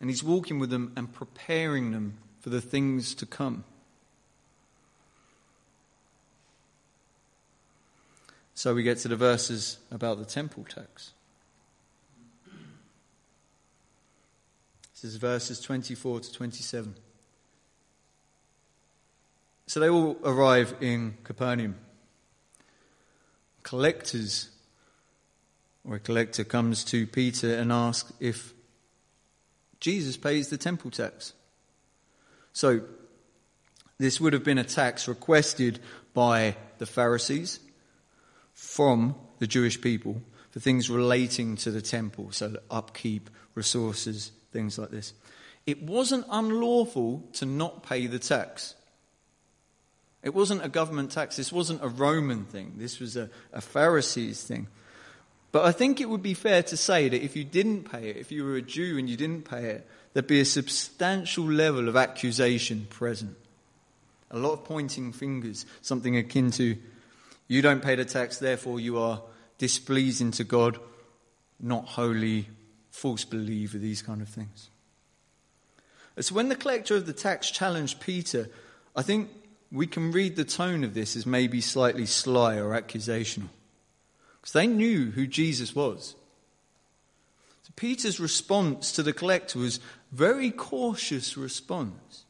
And 0.00 0.08
he's 0.08 0.24
walking 0.24 0.58
with 0.58 0.70
them 0.70 0.92
and 0.96 1.12
preparing 1.12 1.92
them 1.92 2.18
for 2.40 2.48
the 2.48 2.60
things 2.60 3.14
to 3.16 3.26
come. 3.26 3.64
So 8.54 8.74
we 8.74 8.82
get 8.82 8.98
to 8.98 9.08
the 9.08 9.16
verses 9.16 9.78
about 9.90 10.18
the 10.18 10.24
temple 10.24 10.64
tax. 10.64 11.12
This 14.92 15.12
is 15.12 15.16
verses 15.16 15.60
24 15.60 16.20
to 16.20 16.32
27. 16.32 16.94
So 19.66 19.80
they 19.80 19.88
all 19.88 20.18
arrive 20.24 20.74
in 20.82 21.16
Capernaum. 21.24 21.76
Collectors, 23.62 24.50
or 25.88 25.96
a 25.96 26.00
collector, 26.00 26.44
comes 26.44 26.84
to 26.84 27.06
Peter 27.06 27.54
and 27.54 27.72
asks 27.72 28.12
if 28.20 28.52
Jesus 29.80 30.16
pays 30.16 30.48
the 30.48 30.58
temple 30.58 30.90
tax. 30.90 31.32
So, 32.52 32.82
this 33.98 34.20
would 34.20 34.32
have 34.32 34.44
been 34.44 34.58
a 34.58 34.64
tax 34.64 35.08
requested 35.08 35.78
by 36.14 36.56
the 36.78 36.86
Pharisees 36.86 37.60
from 38.54 39.14
the 39.38 39.46
Jewish 39.46 39.80
people 39.80 40.22
for 40.50 40.60
things 40.60 40.90
relating 40.90 41.56
to 41.56 41.70
the 41.70 41.82
temple, 41.82 42.32
so 42.32 42.56
upkeep, 42.70 43.30
resources, 43.54 44.32
things 44.52 44.78
like 44.78 44.90
this. 44.90 45.12
It 45.66 45.82
wasn't 45.82 46.26
unlawful 46.30 47.28
to 47.34 47.46
not 47.46 47.82
pay 47.82 48.06
the 48.06 48.18
tax. 48.18 48.74
It 50.22 50.34
wasn't 50.34 50.64
a 50.64 50.68
government 50.68 51.12
tax. 51.12 51.36
This 51.36 51.52
wasn't 51.52 51.82
a 51.82 51.88
Roman 51.88 52.44
thing. 52.44 52.74
This 52.76 52.98
was 52.98 53.16
a, 53.16 53.30
a 53.52 53.60
Pharisees 53.60 54.42
thing. 54.42 54.68
But 55.52 55.64
I 55.64 55.72
think 55.72 56.00
it 56.00 56.08
would 56.08 56.22
be 56.22 56.34
fair 56.34 56.62
to 56.64 56.76
say 56.76 57.08
that 57.08 57.24
if 57.24 57.34
you 57.34 57.44
didn't 57.44 57.90
pay 57.90 58.10
it, 58.10 58.16
if 58.16 58.30
you 58.30 58.44
were 58.44 58.56
a 58.56 58.62
Jew 58.62 58.98
and 58.98 59.10
you 59.10 59.16
didn't 59.16 59.42
pay 59.42 59.64
it, 59.66 59.88
there'd 60.12 60.26
be 60.26 60.40
a 60.40 60.44
substantial 60.44 61.44
level 61.44 61.88
of 61.88 61.96
accusation 61.96 62.86
present. 62.90 63.36
A 64.30 64.38
lot 64.38 64.52
of 64.52 64.64
pointing 64.64 65.12
fingers, 65.12 65.66
something 65.82 66.16
akin 66.16 66.52
to, 66.52 66.76
you 67.48 67.62
don't 67.62 67.82
pay 67.82 67.96
the 67.96 68.04
tax, 68.04 68.38
therefore 68.38 68.78
you 68.78 68.98
are 68.98 69.22
displeasing 69.58 70.30
to 70.32 70.44
God, 70.44 70.78
not 71.58 71.84
holy, 71.84 72.48
false 72.90 73.24
believer, 73.24 73.78
these 73.78 74.02
kind 74.02 74.22
of 74.22 74.28
things. 74.28 74.70
So 76.18 76.34
when 76.34 76.48
the 76.48 76.56
collector 76.56 76.94
of 76.94 77.06
the 77.06 77.12
tax 77.12 77.50
challenged 77.50 78.00
Peter, 78.00 78.48
I 78.94 79.02
think 79.02 79.30
we 79.72 79.86
can 79.86 80.12
read 80.12 80.36
the 80.36 80.44
tone 80.44 80.84
of 80.84 80.94
this 80.94 81.16
as 81.16 81.26
maybe 81.26 81.60
slightly 81.60 82.06
sly 82.06 82.56
or 82.56 82.70
accusational. 82.70 83.48
Because 84.40 84.52
they 84.52 84.66
knew 84.66 85.10
who 85.10 85.26
Jesus 85.26 85.74
was. 85.74 86.14
So 87.62 87.72
Peter's 87.76 88.20
response 88.20 88.92
to 88.92 89.02
the 89.02 89.12
collector 89.12 89.58
was 89.58 89.80
very 90.12 90.50
cautious 90.50 91.36
response. 91.36 92.24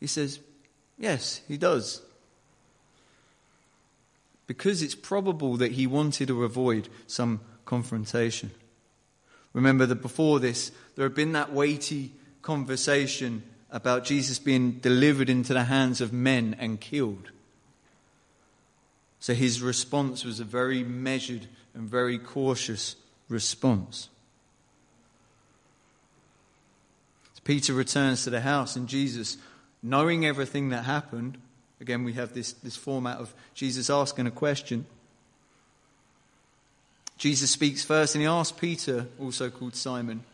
He 0.00 0.06
says, 0.06 0.40
Yes, 0.98 1.40
he 1.48 1.56
does. 1.56 2.02
Because 4.46 4.82
it's 4.82 4.94
probable 4.94 5.56
that 5.56 5.72
he 5.72 5.86
wanted 5.86 6.28
to 6.28 6.44
avoid 6.44 6.88
some 7.06 7.40
confrontation. 7.64 8.50
Remember 9.52 9.86
that 9.86 10.02
before 10.02 10.40
this, 10.40 10.72
there 10.94 11.04
had 11.04 11.14
been 11.14 11.32
that 11.32 11.52
weighty 11.52 12.12
conversation 12.42 13.42
about 13.70 14.04
Jesus 14.04 14.38
being 14.38 14.72
delivered 14.72 15.30
into 15.30 15.54
the 15.54 15.64
hands 15.64 16.00
of 16.00 16.12
men 16.12 16.54
and 16.58 16.80
killed. 16.80 17.30
So 19.22 19.34
his 19.34 19.62
response 19.62 20.24
was 20.24 20.40
a 20.40 20.44
very 20.44 20.82
measured 20.82 21.46
and 21.74 21.88
very 21.88 22.18
cautious 22.18 22.96
response. 23.28 24.08
So 27.34 27.40
Peter 27.44 27.72
returns 27.72 28.24
to 28.24 28.30
the 28.30 28.40
house, 28.40 28.74
and 28.74 28.88
Jesus, 28.88 29.36
knowing 29.80 30.26
everything 30.26 30.70
that 30.70 30.86
happened, 30.86 31.38
again, 31.80 32.02
we 32.02 32.14
have 32.14 32.34
this, 32.34 32.52
this 32.52 32.74
format 32.74 33.18
of 33.18 33.32
Jesus 33.54 33.88
asking 33.88 34.26
a 34.26 34.32
question. 34.32 34.86
Jesus 37.16 37.52
speaks 37.52 37.84
first, 37.84 38.16
and 38.16 38.22
he 38.22 38.26
asks 38.26 38.58
Peter, 38.58 39.06
also 39.20 39.50
called 39.50 39.76
Simon, 39.76 40.24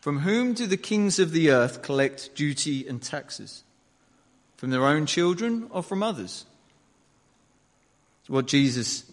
from 0.00 0.20
whom 0.20 0.54
do 0.54 0.68
the 0.68 0.76
kings 0.76 1.18
of 1.18 1.32
the 1.32 1.50
earth 1.50 1.82
collect 1.82 2.36
duty 2.36 2.86
and 2.86 3.02
taxes? 3.02 3.64
From 4.56 4.70
their 4.70 4.86
own 4.86 5.06
children 5.06 5.66
or 5.70 5.82
from 5.82 6.04
others? 6.04 6.44
What 8.28 8.46
Jesus 8.46 9.10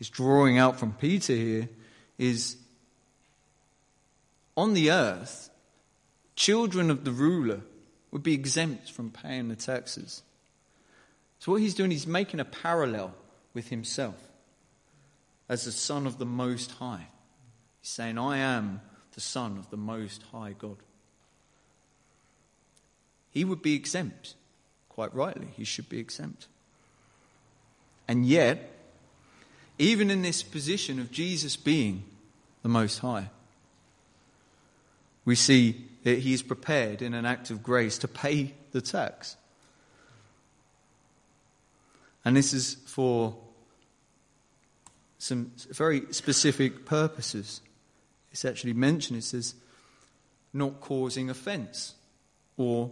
is 0.00 0.10
drawing 0.10 0.58
out 0.58 0.78
from 0.78 0.92
Peter 0.92 1.32
here 1.32 1.68
is 2.18 2.56
on 4.56 4.74
the 4.74 4.90
earth, 4.90 5.48
children 6.36 6.90
of 6.90 7.04
the 7.04 7.12
ruler 7.12 7.60
would 8.10 8.22
be 8.22 8.34
exempt 8.34 8.90
from 8.90 9.10
paying 9.10 9.48
the 9.48 9.56
taxes. 9.56 10.22
So, 11.38 11.52
what 11.52 11.60
he's 11.60 11.74
doing, 11.74 11.90
he's 11.90 12.06
making 12.06 12.40
a 12.40 12.44
parallel 12.44 13.14
with 13.54 13.68
himself 13.68 14.16
as 15.48 15.64
the 15.64 15.72
Son 15.72 16.06
of 16.06 16.18
the 16.18 16.26
Most 16.26 16.72
High. 16.72 17.06
He's 17.80 17.90
saying, 17.90 18.18
I 18.18 18.38
am 18.38 18.80
the 19.14 19.20
Son 19.20 19.56
of 19.58 19.70
the 19.70 19.76
Most 19.76 20.22
High 20.32 20.54
God. 20.58 20.76
He 23.30 23.44
would 23.44 23.62
be 23.62 23.74
exempt. 23.74 24.34
Quite 24.88 25.14
rightly, 25.14 25.48
he 25.52 25.64
should 25.64 25.88
be 25.88 25.98
exempt. 25.98 26.48
And 28.08 28.26
yet, 28.26 28.70
even 29.78 30.10
in 30.10 30.22
this 30.22 30.42
position 30.42 30.98
of 31.00 31.10
Jesus 31.10 31.56
being 31.56 32.04
the 32.62 32.68
Most 32.68 32.98
High, 32.98 33.30
we 35.24 35.34
see 35.34 35.84
that 36.04 36.18
he 36.18 36.32
is 36.32 36.42
prepared 36.42 37.00
in 37.00 37.14
an 37.14 37.24
act 37.24 37.50
of 37.50 37.62
grace 37.62 37.98
to 37.98 38.08
pay 38.08 38.54
the 38.72 38.80
tax. 38.80 39.36
And 42.24 42.36
this 42.36 42.52
is 42.52 42.74
for 42.86 43.36
some 45.18 45.52
very 45.70 46.12
specific 46.12 46.84
purposes 46.84 47.60
it's 48.32 48.46
actually 48.46 48.72
mentioned. 48.72 49.18
It 49.18 49.24
says, 49.24 49.54
not 50.52 50.80
causing 50.80 51.30
offense 51.30 51.94
or 52.56 52.90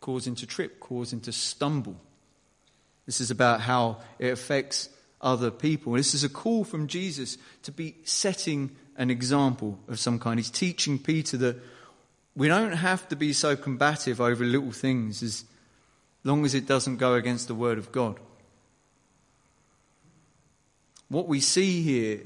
causing 0.00 0.34
to 0.36 0.46
trip, 0.46 0.80
causing 0.80 1.20
to 1.20 1.32
stumble. 1.32 1.96
This 3.12 3.20
is 3.20 3.30
about 3.30 3.60
how 3.60 3.98
it 4.18 4.32
affects 4.32 4.88
other 5.20 5.50
people. 5.50 5.92
This 5.92 6.14
is 6.14 6.24
a 6.24 6.30
call 6.30 6.64
from 6.64 6.86
Jesus 6.86 7.36
to 7.64 7.70
be 7.70 7.94
setting 8.04 8.74
an 8.96 9.10
example 9.10 9.78
of 9.86 10.00
some 10.00 10.18
kind. 10.18 10.38
He's 10.38 10.48
teaching 10.48 10.98
Peter 10.98 11.36
that 11.36 11.60
we 12.34 12.48
don't 12.48 12.72
have 12.72 13.06
to 13.10 13.16
be 13.16 13.34
so 13.34 13.54
combative 13.54 14.18
over 14.18 14.42
little 14.46 14.72
things 14.72 15.22
as 15.22 15.44
long 16.24 16.46
as 16.46 16.54
it 16.54 16.66
doesn't 16.66 16.96
go 16.96 17.12
against 17.12 17.48
the 17.48 17.54
Word 17.54 17.76
of 17.76 17.92
God. 17.92 18.18
What 21.10 21.28
we 21.28 21.40
see 21.40 21.82
here 21.82 22.20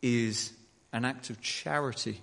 is 0.00 0.54
an 0.90 1.04
act 1.04 1.28
of 1.28 1.42
charity. 1.42 2.22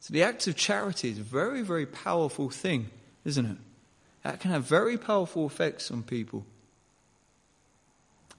So, 0.00 0.14
the 0.14 0.22
act 0.22 0.46
of 0.46 0.56
charity 0.56 1.10
is 1.10 1.18
a 1.18 1.22
very, 1.22 1.60
very 1.60 1.84
powerful 1.84 2.48
thing, 2.48 2.88
isn't 3.26 3.44
it? 3.44 3.58
That 4.22 4.40
can 4.40 4.50
have 4.50 4.64
very 4.64 4.98
powerful 4.98 5.46
effects 5.46 5.90
on 5.90 6.02
people. 6.02 6.44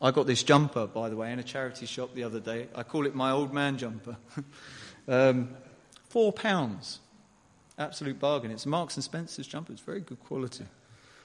I 0.02 0.12
got 0.12 0.26
this 0.26 0.44
jumper, 0.44 0.88
by 0.88 1.10
the 1.10 1.16
way, 1.16 1.32
in 1.32 1.40
a 1.40 1.44
charity 1.44 1.86
shop 1.86 2.16
the 2.16 2.24
other 2.24 2.40
day. 2.40 2.68
I 2.74 2.84
call 2.84 3.06
it 3.06 3.14
my 3.14 3.32
old 3.32 3.54
man 3.54 3.78
jumper. 3.78 4.18
um, 5.08 5.50
four 6.10 6.34
pounds. 6.34 7.00
Absolute 7.78 8.20
bargain. 8.20 8.52
It's 8.52 8.66
Marks 8.66 8.96
and 8.96 9.04
Spencer's 9.04 9.48
jumper. 9.48 9.72
It's 9.74 9.82
very 9.82 10.02
good 10.02 10.20
quality. 10.20 10.66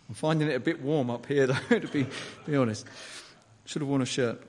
I'm 0.09 0.15
finding 0.15 0.49
it 0.49 0.55
a 0.55 0.61
bit 0.61 0.81
warm 0.83 1.11
up 1.11 1.27
here, 1.27 1.47
though, 1.69 1.79
to 1.79 1.89
be, 1.89 2.07
be 2.47 2.57
honest. 2.57 2.87
Should 3.65 3.83
have 3.83 3.89
worn 3.89 4.03
a 4.03 4.07
shirt. 4.07 4.43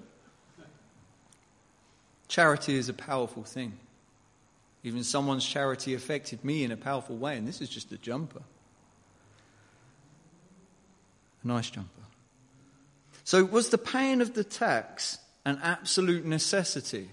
Charity 2.28 2.76
is 2.76 2.90
a 2.90 2.94
powerful 2.94 3.44
thing. 3.44 3.74
Even 4.84 5.04
someone's 5.04 5.46
charity 5.46 5.94
affected 5.94 6.44
me 6.44 6.64
in 6.64 6.72
a 6.72 6.78
powerful 6.78 7.18
way, 7.18 7.38
and 7.38 7.48
this 7.48 7.62
is 7.62 7.70
just 7.70 7.92
a 7.92 7.98
jumper. 7.98 8.42
Nice 11.48 11.70
jumper. 11.70 11.90
So, 13.24 13.46
was 13.46 13.70
the 13.70 13.78
paying 13.78 14.20
of 14.20 14.34
the 14.34 14.44
tax 14.44 15.18
an 15.46 15.60
absolute 15.64 16.26
necessity? 16.26 17.10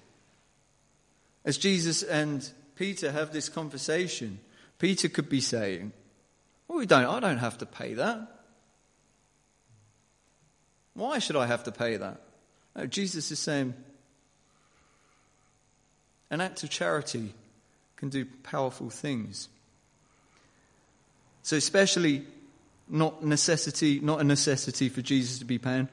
As 1.44 1.56
Jesus 1.56 2.02
and 2.02 2.48
Peter 2.74 3.12
have 3.12 3.32
this 3.32 3.48
conversation, 3.48 4.40
Peter 4.78 5.08
could 5.08 5.28
be 5.28 5.40
saying, 5.40 5.92
Well, 6.66 6.78
we 6.78 6.86
don't, 6.86 7.06
I 7.06 7.20
don't 7.20 7.38
have 7.38 7.58
to 7.58 7.66
pay 7.66 7.94
that. 7.94 8.28
Why 10.94 11.20
should 11.20 11.36
I 11.36 11.46
have 11.46 11.64
to 11.64 11.72
pay 11.72 11.96
that? 11.96 12.20
No, 12.74 12.86
Jesus 12.86 13.30
is 13.30 13.38
saying, 13.38 13.74
An 16.30 16.40
act 16.40 16.64
of 16.64 16.70
charity 16.70 17.32
can 17.96 18.08
do 18.08 18.24
powerful 18.42 18.90
things. 18.90 19.48
So, 21.42 21.56
especially 21.56 22.24
not 22.88 23.24
necessity, 23.24 24.00
not 24.00 24.20
a 24.20 24.24
necessity 24.24 24.88
for 24.88 25.02
Jesus 25.02 25.38
to 25.38 25.44
be 25.44 25.58
paying, 25.58 25.88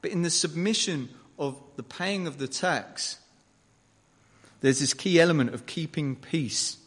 but 0.00 0.10
in 0.10 0.22
the 0.22 0.30
submission 0.30 1.08
of 1.38 1.60
the 1.76 1.82
paying 1.82 2.26
of 2.26 2.38
the 2.38 2.48
tax, 2.48 3.18
there's 4.60 4.80
this 4.80 4.94
key 4.94 5.20
element 5.20 5.52
of 5.52 5.66
keeping 5.66 6.16
peace 6.16 6.78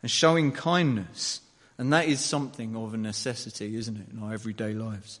and 0.00 0.10
showing 0.10 0.52
kindness. 0.52 1.40
And 1.78 1.92
that 1.92 2.06
is 2.06 2.20
something 2.20 2.76
of 2.76 2.94
a 2.94 2.96
necessity, 2.96 3.76
isn't 3.76 3.96
it, 3.96 4.08
in 4.12 4.22
our 4.22 4.32
everyday 4.32 4.72
lives? 4.72 5.20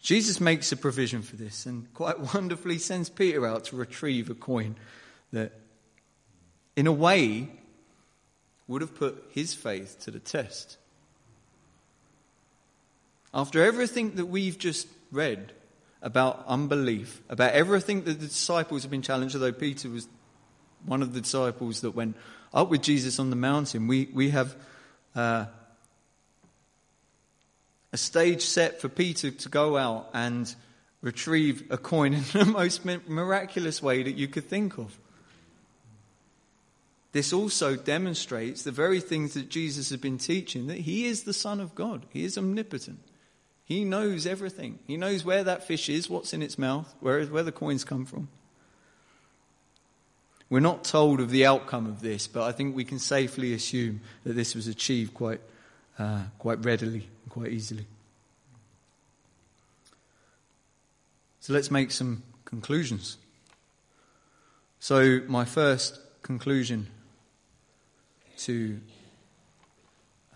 Jesus 0.00 0.40
makes 0.40 0.70
a 0.72 0.76
provision 0.76 1.22
for 1.22 1.36
this 1.36 1.66
and 1.66 1.92
quite 1.94 2.18
wonderfully 2.34 2.78
sends 2.78 3.10
Peter 3.10 3.46
out 3.46 3.64
to 3.64 3.76
retrieve 3.76 4.30
a 4.30 4.34
coin 4.34 4.76
that, 5.32 5.52
in 6.76 6.86
a 6.86 6.92
way, 6.92 7.48
would 8.66 8.82
have 8.82 8.94
put 8.94 9.24
his 9.30 9.54
faith 9.54 9.98
to 10.00 10.10
the 10.10 10.20
test. 10.20 10.76
After 13.32 13.64
everything 13.64 14.16
that 14.16 14.26
we've 14.26 14.58
just 14.58 14.88
read, 15.12 15.52
about 16.02 16.44
unbelief, 16.46 17.20
about 17.28 17.52
everything 17.52 18.04
that 18.04 18.20
the 18.20 18.26
disciples 18.26 18.82
have 18.82 18.90
been 18.90 19.02
challenged, 19.02 19.34
although 19.34 19.52
Peter 19.52 19.88
was 19.88 20.08
one 20.84 21.02
of 21.02 21.12
the 21.12 21.20
disciples 21.20 21.80
that 21.80 21.90
went 21.90 22.16
up 22.54 22.70
with 22.70 22.82
Jesus 22.82 23.18
on 23.18 23.30
the 23.30 23.36
mountain. 23.36 23.88
We, 23.88 24.08
we 24.12 24.30
have 24.30 24.56
uh, 25.16 25.46
a 27.92 27.96
stage 27.96 28.42
set 28.42 28.80
for 28.80 28.88
Peter 28.88 29.30
to 29.30 29.48
go 29.48 29.76
out 29.76 30.10
and 30.14 30.54
retrieve 31.02 31.64
a 31.70 31.78
coin 31.78 32.14
in 32.14 32.22
the 32.32 32.44
most 32.44 32.84
miraculous 32.84 33.82
way 33.82 34.02
that 34.02 34.14
you 34.14 34.28
could 34.28 34.48
think 34.48 34.78
of. 34.78 34.98
This 37.10 37.32
also 37.32 37.74
demonstrates 37.74 38.62
the 38.62 38.70
very 38.70 39.00
things 39.00 39.34
that 39.34 39.48
Jesus 39.48 39.88
has 39.88 39.98
been 39.98 40.18
teaching 40.18 40.66
that 40.66 40.78
he 40.78 41.06
is 41.06 41.22
the 41.22 41.32
Son 41.32 41.58
of 41.58 41.74
God, 41.74 42.06
he 42.10 42.24
is 42.24 42.38
omnipotent. 42.38 43.00
He 43.68 43.84
knows 43.84 44.26
everything. 44.26 44.78
He 44.86 44.96
knows 44.96 45.26
where 45.26 45.44
that 45.44 45.66
fish 45.66 45.90
is, 45.90 46.08
what's 46.08 46.32
in 46.32 46.40
its 46.40 46.56
mouth, 46.56 46.92
where, 47.00 47.22
where 47.26 47.42
the 47.42 47.52
coins 47.52 47.84
come 47.84 48.06
from. 48.06 48.28
We're 50.48 50.60
not 50.60 50.84
told 50.84 51.20
of 51.20 51.28
the 51.28 51.44
outcome 51.44 51.86
of 51.86 52.00
this, 52.00 52.26
but 52.26 52.44
I 52.44 52.52
think 52.52 52.74
we 52.74 52.86
can 52.86 52.98
safely 52.98 53.52
assume 53.52 54.00
that 54.24 54.32
this 54.32 54.54
was 54.54 54.68
achieved 54.68 55.12
quite, 55.12 55.42
uh, 55.98 56.22
quite 56.38 56.64
readily 56.64 57.06
and 57.24 57.30
quite 57.30 57.52
easily. 57.52 57.84
So 61.40 61.52
let's 61.52 61.70
make 61.70 61.90
some 61.90 62.22
conclusions. 62.46 63.18
So, 64.80 65.20
my 65.26 65.44
first 65.44 66.00
conclusion 66.22 66.86
to 68.38 68.80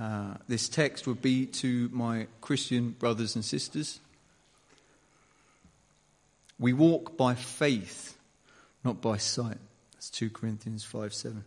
uh, 0.02 0.34
this 0.48 0.68
text 0.68 1.06
would 1.06 1.22
be 1.22 1.46
to 1.46 1.88
my 1.92 2.26
Christian 2.40 2.90
brothers 2.90 3.36
and 3.36 3.44
sisters. 3.44 4.00
We 6.58 6.72
walk 6.72 7.16
by 7.16 7.36
faith, 7.36 8.18
not 8.82 9.00
by 9.00 9.18
sight. 9.18 9.58
That's 9.92 10.10
2 10.10 10.30
Corinthians 10.30 10.82
5 10.82 11.14
7. 11.14 11.44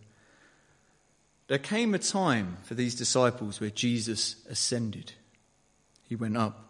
There 1.47 1.57
came 1.57 1.93
a 1.93 1.99
time 1.99 2.55
for 2.63 2.75
these 2.75 2.95
disciples 2.95 3.59
where 3.59 3.71
Jesus 3.71 4.37
ascended. 4.49 5.11
He 6.07 6.15
went 6.15 6.37
up. 6.37 6.69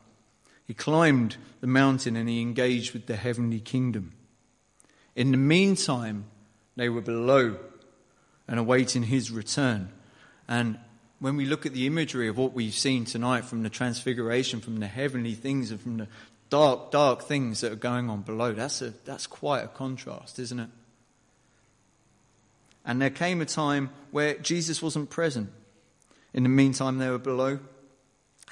He 0.65 0.73
climbed 0.73 1.37
the 1.61 1.67
mountain 1.67 2.15
and 2.15 2.27
he 2.27 2.41
engaged 2.41 2.93
with 2.93 3.05
the 3.05 3.15
heavenly 3.15 3.59
kingdom. 3.59 4.13
In 5.15 5.29
the 5.29 5.37
meantime, 5.37 6.25
they 6.75 6.89
were 6.89 7.01
below 7.01 7.57
and 8.47 8.59
awaiting 8.59 9.03
his 9.03 9.29
return. 9.29 9.89
And 10.47 10.79
when 11.19 11.38
we 11.38 11.45
look 11.45 11.65
at 11.65 11.73
the 11.73 11.88
imagery 11.88 12.28
of 12.28 12.38
what 12.38 12.54
we've 12.54 12.73
seen 12.73 13.06
tonight 13.06 13.45
from 13.45 13.63
the 13.63 13.69
transfiguration, 13.69 14.60
from 14.62 14.80
the 14.80 14.88
heavenly 14.88 15.34
things, 15.34 15.71
and 15.71 15.80
from 15.80 15.97
the 15.97 16.08
dark, 16.49 16.91
dark 16.91 17.23
things 17.23 17.62
that 17.62 17.71
are 17.71 17.78
going 17.78 18.10
on 18.10 18.21
below, 18.21 18.54
that's, 18.54 18.82
a, 18.82 18.93
that's 19.06 19.28
quite 19.28 19.63
a 19.63 19.67
contrast, 19.67 20.39
isn't 20.39 20.60
it? 20.60 20.69
And 22.86 23.01
there 23.01 23.10
came 23.10 23.41
a 23.41 23.45
time 23.45 23.89
where 24.12 24.36
Jesus 24.36 24.82
wasn't 24.82 25.10
present. 25.10 25.49
In 26.34 26.43
the 26.43 26.49
meantime, 26.49 26.97
they 26.97 27.10
were 27.10 27.17
below, 27.17 27.60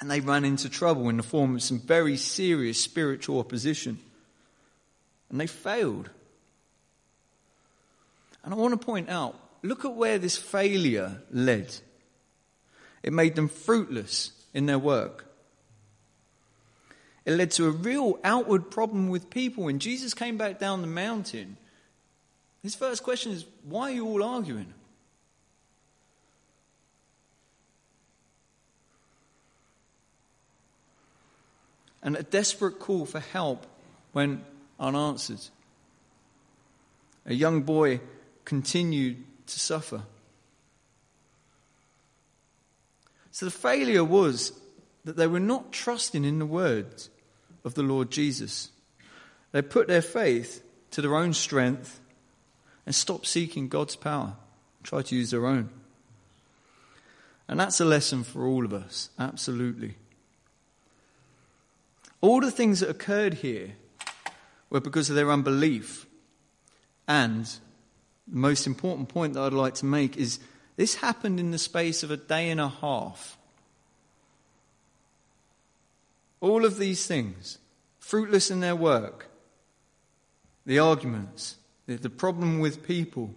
and 0.00 0.10
they 0.10 0.20
ran 0.20 0.44
into 0.44 0.68
trouble 0.68 1.08
in 1.08 1.18
the 1.18 1.22
form 1.22 1.54
of 1.56 1.62
some 1.62 1.78
very 1.78 2.16
serious 2.16 2.80
spiritual 2.80 3.38
opposition. 3.38 3.98
And 5.30 5.40
they 5.40 5.46
failed. 5.46 6.10
And 8.42 8.52
I 8.52 8.56
want 8.56 8.78
to 8.78 8.84
point 8.84 9.08
out 9.08 9.38
look 9.62 9.84
at 9.84 9.94
where 9.94 10.18
this 10.18 10.36
failure 10.36 11.22
led. 11.30 11.74
It 13.04 13.12
made 13.12 13.34
them 13.34 13.48
fruitless 13.48 14.32
in 14.54 14.64
their 14.64 14.78
work. 14.78 15.26
It 17.26 17.32
led 17.32 17.50
to 17.52 17.66
a 17.66 17.70
real 17.70 18.18
outward 18.24 18.70
problem 18.70 19.10
with 19.10 19.28
people. 19.28 19.64
When 19.64 19.78
Jesus 19.78 20.14
came 20.14 20.38
back 20.38 20.58
down 20.58 20.80
the 20.80 20.86
mountain, 20.86 21.58
his 22.62 22.74
first 22.74 23.02
question 23.02 23.32
is, 23.32 23.44
Why 23.62 23.90
are 23.90 23.94
you 23.94 24.06
all 24.06 24.22
arguing? 24.22 24.72
And 32.02 32.16
a 32.16 32.22
desperate 32.22 32.78
call 32.78 33.04
for 33.04 33.20
help 33.20 33.66
went 34.14 34.44
unanswered. 34.80 35.40
A 37.26 37.34
young 37.34 37.62
boy 37.62 38.00
continued 38.46 39.22
to 39.46 39.60
suffer. 39.60 40.04
So 43.34 43.46
the 43.46 43.50
failure 43.50 44.04
was 44.04 44.52
that 45.04 45.16
they 45.16 45.26
were 45.26 45.40
not 45.40 45.72
trusting 45.72 46.24
in 46.24 46.38
the 46.38 46.46
words 46.46 47.10
of 47.64 47.74
the 47.74 47.82
Lord 47.82 48.12
Jesus. 48.12 48.70
They 49.50 49.60
put 49.60 49.88
their 49.88 50.02
faith 50.02 50.62
to 50.92 51.02
their 51.02 51.16
own 51.16 51.32
strength 51.32 51.98
and 52.86 52.94
stopped 52.94 53.26
seeking 53.26 53.66
God's 53.66 53.96
power, 53.96 54.36
try 54.84 55.02
to 55.02 55.16
use 55.16 55.32
their 55.32 55.46
own. 55.46 55.68
And 57.48 57.58
that's 57.58 57.80
a 57.80 57.84
lesson 57.84 58.22
for 58.22 58.46
all 58.46 58.64
of 58.64 58.72
us, 58.72 59.10
absolutely. 59.18 59.96
All 62.20 62.40
the 62.40 62.52
things 62.52 62.78
that 62.78 62.88
occurred 62.88 63.34
here 63.34 63.72
were 64.70 64.78
because 64.78 65.10
of 65.10 65.16
their 65.16 65.32
unbelief. 65.32 66.06
And 67.08 67.46
the 68.28 68.36
most 68.36 68.68
important 68.68 69.08
point 69.08 69.34
that 69.34 69.42
I'd 69.42 69.52
like 69.52 69.74
to 69.74 69.86
make 69.86 70.16
is 70.16 70.38
this 70.76 70.96
happened 70.96 71.38
in 71.38 71.50
the 71.50 71.58
space 71.58 72.02
of 72.02 72.10
a 72.10 72.16
day 72.16 72.50
and 72.50 72.60
a 72.60 72.68
half. 72.68 73.36
All 76.40 76.64
of 76.64 76.78
these 76.78 77.06
things, 77.06 77.58
fruitless 77.98 78.50
in 78.50 78.60
their 78.60 78.76
work, 78.76 79.28
the 80.66 80.78
arguments, 80.78 81.56
the, 81.86 82.10
problem 82.10 82.58
with 82.58 82.86
people, 82.86 83.34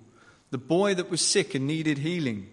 the 0.52 0.58
boy 0.58 0.94
that 0.96 1.10
was 1.10 1.22
sick 1.22 1.54
and 1.54 1.68
needed 1.68 2.00
healing, 2.00 2.48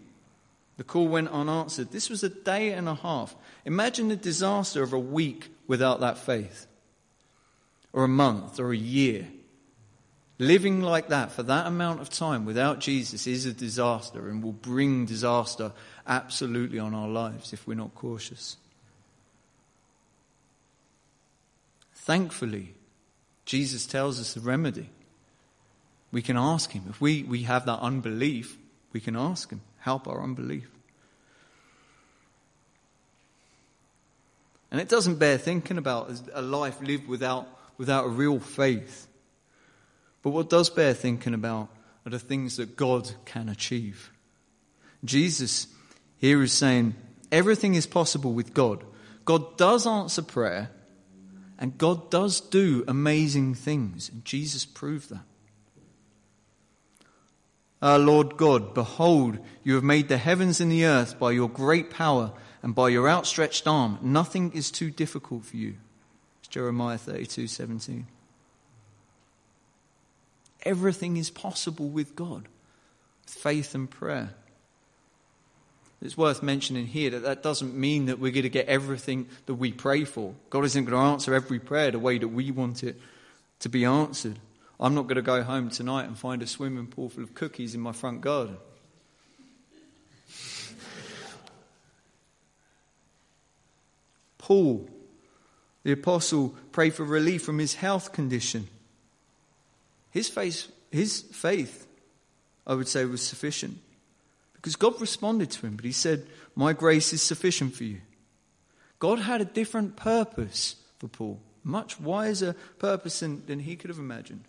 The 0.76 0.84
call 0.84 1.06
went 1.06 1.28
unanswered. 1.28 1.92
This 1.92 2.10
was 2.10 2.24
a 2.24 2.28
day 2.28 2.72
and 2.72 2.88
a 2.88 2.94
half. 2.94 3.36
Imagine 3.64 4.08
the 4.08 4.16
disaster 4.16 4.82
of 4.82 4.92
a 4.92 4.98
week 4.98 5.50
without 5.66 6.00
that 6.00 6.18
faith, 6.18 6.66
or 7.92 8.04
a 8.04 8.08
month, 8.08 8.58
or 8.58 8.72
a 8.72 8.76
year. 8.76 9.28
Living 10.38 10.80
like 10.82 11.08
that 11.08 11.30
for 11.30 11.44
that 11.44 11.66
amount 11.66 12.00
of 12.00 12.10
time 12.10 12.44
without 12.44 12.80
Jesus 12.80 13.26
is 13.26 13.46
a 13.46 13.52
disaster 13.52 14.28
and 14.28 14.42
will 14.42 14.52
bring 14.52 15.06
disaster 15.06 15.72
absolutely 16.06 16.78
on 16.78 16.92
our 16.92 17.08
lives 17.08 17.52
if 17.52 17.66
we're 17.66 17.74
not 17.74 17.94
cautious. 17.94 18.56
Thankfully, 21.94 22.74
Jesus 23.44 23.86
tells 23.86 24.20
us 24.20 24.34
the 24.34 24.40
remedy. 24.40 24.90
We 26.10 26.20
can 26.20 26.36
ask 26.36 26.72
Him. 26.72 26.84
If 26.90 27.00
we, 27.00 27.22
we 27.22 27.44
have 27.44 27.66
that 27.66 27.80
unbelief, 27.80 28.58
we 28.92 29.00
can 29.00 29.16
ask 29.16 29.50
Him, 29.50 29.60
help 29.78 30.08
our 30.08 30.22
unbelief. 30.22 30.68
And 34.70 34.80
it 34.80 34.88
doesn't 34.88 35.20
bear 35.20 35.38
thinking 35.38 35.78
about 35.78 36.10
a 36.32 36.42
life 36.42 36.80
lived 36.82 37.06
without, 37.06 37.46
without 37.78 38.06
a 38.06 38.08
real 38.08 38.40
faith. 38.40 39.06
But 40.24 40.30
what 40.30 40.48
does 40.48 40.70
bear 40.70 40.94
thinking 40.94 41.34
about 41.34 41.68
are 42.06 42.10
the 42.10 42.18
things 42.18 42.56
that 42.56 42.76
God 42.76 43.12
can 43.26 43.50
achieve. 43.50 44.10
Jesus 45.04 45.66
here 46.16 46.42
is 46.42 46.52
saying 46.52 46.94
everything 47.30 47.74
is 47.74 47.86
possible 47.86 48.32
with 48.32 48.54
God. 48.54 48.82
God 49.26 49.58
does 49.58 49.86
answer 49.86 50.22
prayer, 50.22 50.70
and 51.58 51.76
God 51.76 52.10
does 52.10 52.40
do 52.40 52.84
amazing 52.88 53.54
things. 53.54 54.08
And 54.08 54.24
Jesus 54.24 54.64
proved 54.64 55.10
that. 55.10 55.24
Our 57.82 57.98
Lord 57.98 58.38
God, 58.38 58.72
behold, 58.72 59.38
you 59.62 59.74
have 59.74 59.84
made 59.84 60.08
the 60.08 60.16
heavens 60.16 60.58
and 60.58 60.72
the 60.72 60.86
earth 60.86 61.18
by 61.18 61.32
your 61.32 61.50
great 61.50 61.90
power 61.90 62.32
and 62.62 62.74
by 62.74 62.88
your 62.88 63.10
outstretched 63.10 63.66
arm. 63.66 63.98
Nothing 64.00 64.52
is 64.52 64.70
too 64.70 64.90
difficult 64.90 65.44
for 65.44 65.58
you. 65.58 65.74
It's 66.40 66.48
Jeremiah 66.48 66.96
32 66.96 67.46
17. 67.46 68.06
Everything 70.64 71.16
is 71.16 71.30
possible 71.30 71.88
with 71.88 72.16
God, 72.16 72.48
with 73.24 73.34
faith 73.34 73.74
and 73.74 73.90
prayer. 73.90 74.30
It's 76.02 76.18
worth 76.18 76.42
mentioning 76.42 76.86
here 76.86 77.10
that 77.10 77.22
that 77.22 77.42
doesn't 77.42 77.74
mean 77.74 78.06
that 78.06 78.18
we're 78.18 78.32
going 78.32 78.42
to 78.42 78.50
get 78.50 78.66
everything 78.66 79.26
that 79.46 79.54
we 79.54 79.72
pray 79.72 80.04
for. 80.04 80.34
God 80.50 80.64
isn't 80.64 80.84
going 80.84 80.94
to 80.94 81.12
answer 81.12 81.34
every 81.34 81.58
prayer 81.58 81.90
the 81.90 81.98
way 81.98 82.18
that 82.18 82.28
we 82.28 82.50
want 82.50 82.84
it 82.84 83.00
to 83.60 83.70
be 83.70 83.86
answered. 83.86 84.38
I'm 84.78 84.94
not 84.94 85.04
going 85.04 85.16
to 85.16 85.22
go 85.22 85.42
home 85.42 85.70
tonight 85.70 86.04
and 86.04 86.18
find 86.18 86.42
a 86.42 86.46
swimming 86.46 86.88
pool 86.88 87.08
full 87.08 87.24
of 87.24 87.34
cookies 87.34 87.74
in 87.74 87.80
my 87.80 87.92
front 87.92 88.20
garden. 88.20 88.58
Paul, 94.36 94.86
the 95.84 95.92
apostle, 95.92 96.54
prayed 96.70 96.92
for 96.92 97.04
relief 97.04 97.42
from 97.42 97.58
his 97.58 97.74
health 97.74 98.12
condition. 98.12 98.68
His 100.14 100.28
faith, 100.28 100.68
his 100.92 101.22
faith, 101.22 101.88
I 102.64 102.74
would 102.74 102.86
say, 102.86 103.04
was 103.04 103.20
sufficient. 103.20 103.78
Because 104.54 104.76
God 104.76 105.00
responded 105.00 105.50
to 105.50 105.66
him, 105.66 105.74
but 105.74 105.84
he 105.84 105.90
said, 105.90 106.24
My 106.54 106.72
grace 106.72 107.12
is 107.12 107.20
sufficient 107.20 107.74
for 107.74 107.82
you. 107.82 108.00
God 109.00 109.18
had 109.18 109.40
a 109.40 109.44
different 109.44 109.96
purpose 109.96 110.76
for 110.98 111.08
Paul, 111.08 111.40
much 111.64 111.98
wiser 111.98 112.54
purpose 112.78 113.18
than, 113.18 113.44
than 113.46 113.58
he 113.58 113.74
could 113.74 113.90
have 113.90 113.98
imagined. 113.98 114.44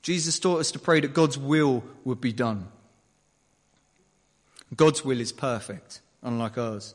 Jesus 0.00 0.38
taught 0.38 0.60
us 0.60 0.70
to 0.70 0.78
pray 0.78 1.00
that 1.00 1.12
God's 1.12 1.36
will 1.36 1.84
would 2.04 2.22
be 2.22 2.32
done. 2.32 2.68
God's 4.74 5.04
will 5.04 5.20
is 5.20 5.30
perfect, 5.30 6.00
unlike 6.22 6.56
ours. 6.56 6.94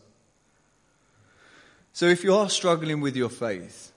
So 1.94 2.08
if 2.08 2.24
you 2.24 2.34
are 2.34 2.50
struggling 2.50 3.00
with 3.00 3.16
your 3.16 3.30
faith, 3.30 3.93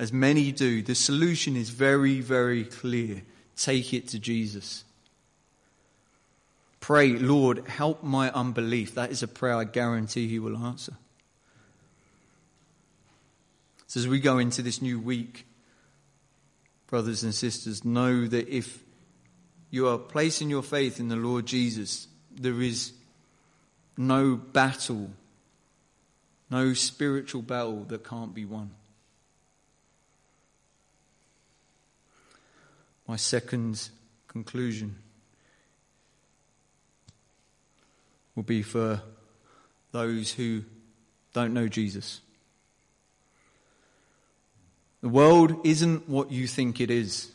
as 0.00 0.14
many 0.14 0.50
do, 0.50 0.80
the 0.80 0.94
solution 0.94 1.56
is 1.56 1.68
very, 1.68 2.22
very 2.22 2.64
clear. 2.64 3.20
Take 3.54 3.92
it 3.92 4.08
to 4.08 4.18
Jesus. 4.18 4.82
Pray, 6.80 7.10
Lord, 7.18 7.68
help 7.68 8.02
my 8.02 8.30
unbelief. 8.30 8.94
That 8.94 9.10
is 9.10 9.22
a 9.22 9.28
prayer 9.28 9.56
I 9.56 9.64
guarantee 9.64 10.26
He 10.26 10.38
will 10.38 10.56
answer. 10.56 10.94
So, 13.88 14.00
as 14.00 14.08
we 14.08 14.20
go 14.20 14.38
into 14.38 14.62
this 14.62 14.80
new 14.80 14.98
week, 14.98 15.44
brothers 16.86 17.22
and 17.22 17.34
sisters, 17.34 17.84
know 17.84 18.26
that 18.26 18.48
if 18.48 18.82
you 19.70 19.86
are 19.86 19.98
placing 19.98 20.48
your 20.48 20.62
faith 20.62 20.98
in 20.98 21.08
the 21.08 21.16
Lord 21.16 21.44
Jesus, 21.44 22.08
there 22.34 22.62
is 22.62 22.94
no 23.98 24.36
battle, 24.36 25.10
no 26.50 26.72
spiritual 26.72 27.42
battle 27.42 27.84
that 27.84 28.02
can't 28.02 28.32
be 28.32 28.46
won. 28.46 28.70
My 33.10 33.16
second 33.16 33.88
conclusion 34.28 34.94
will 38.36 38.44
be 38.44 38.62
for 38.62 39.02
those 39.90 40.30
who 40.30 40.62
don't 41.32 41.52
know 41.52 41.66
Jesus. 41.66 42.20
The 45.00 45.08
world 45.08 45.66
isn't 45.66 46.08
what 46.08 46.30
you 46.30 46.46
think 46.46 46.80
it 46.80 46.88
is. 46.88 47.32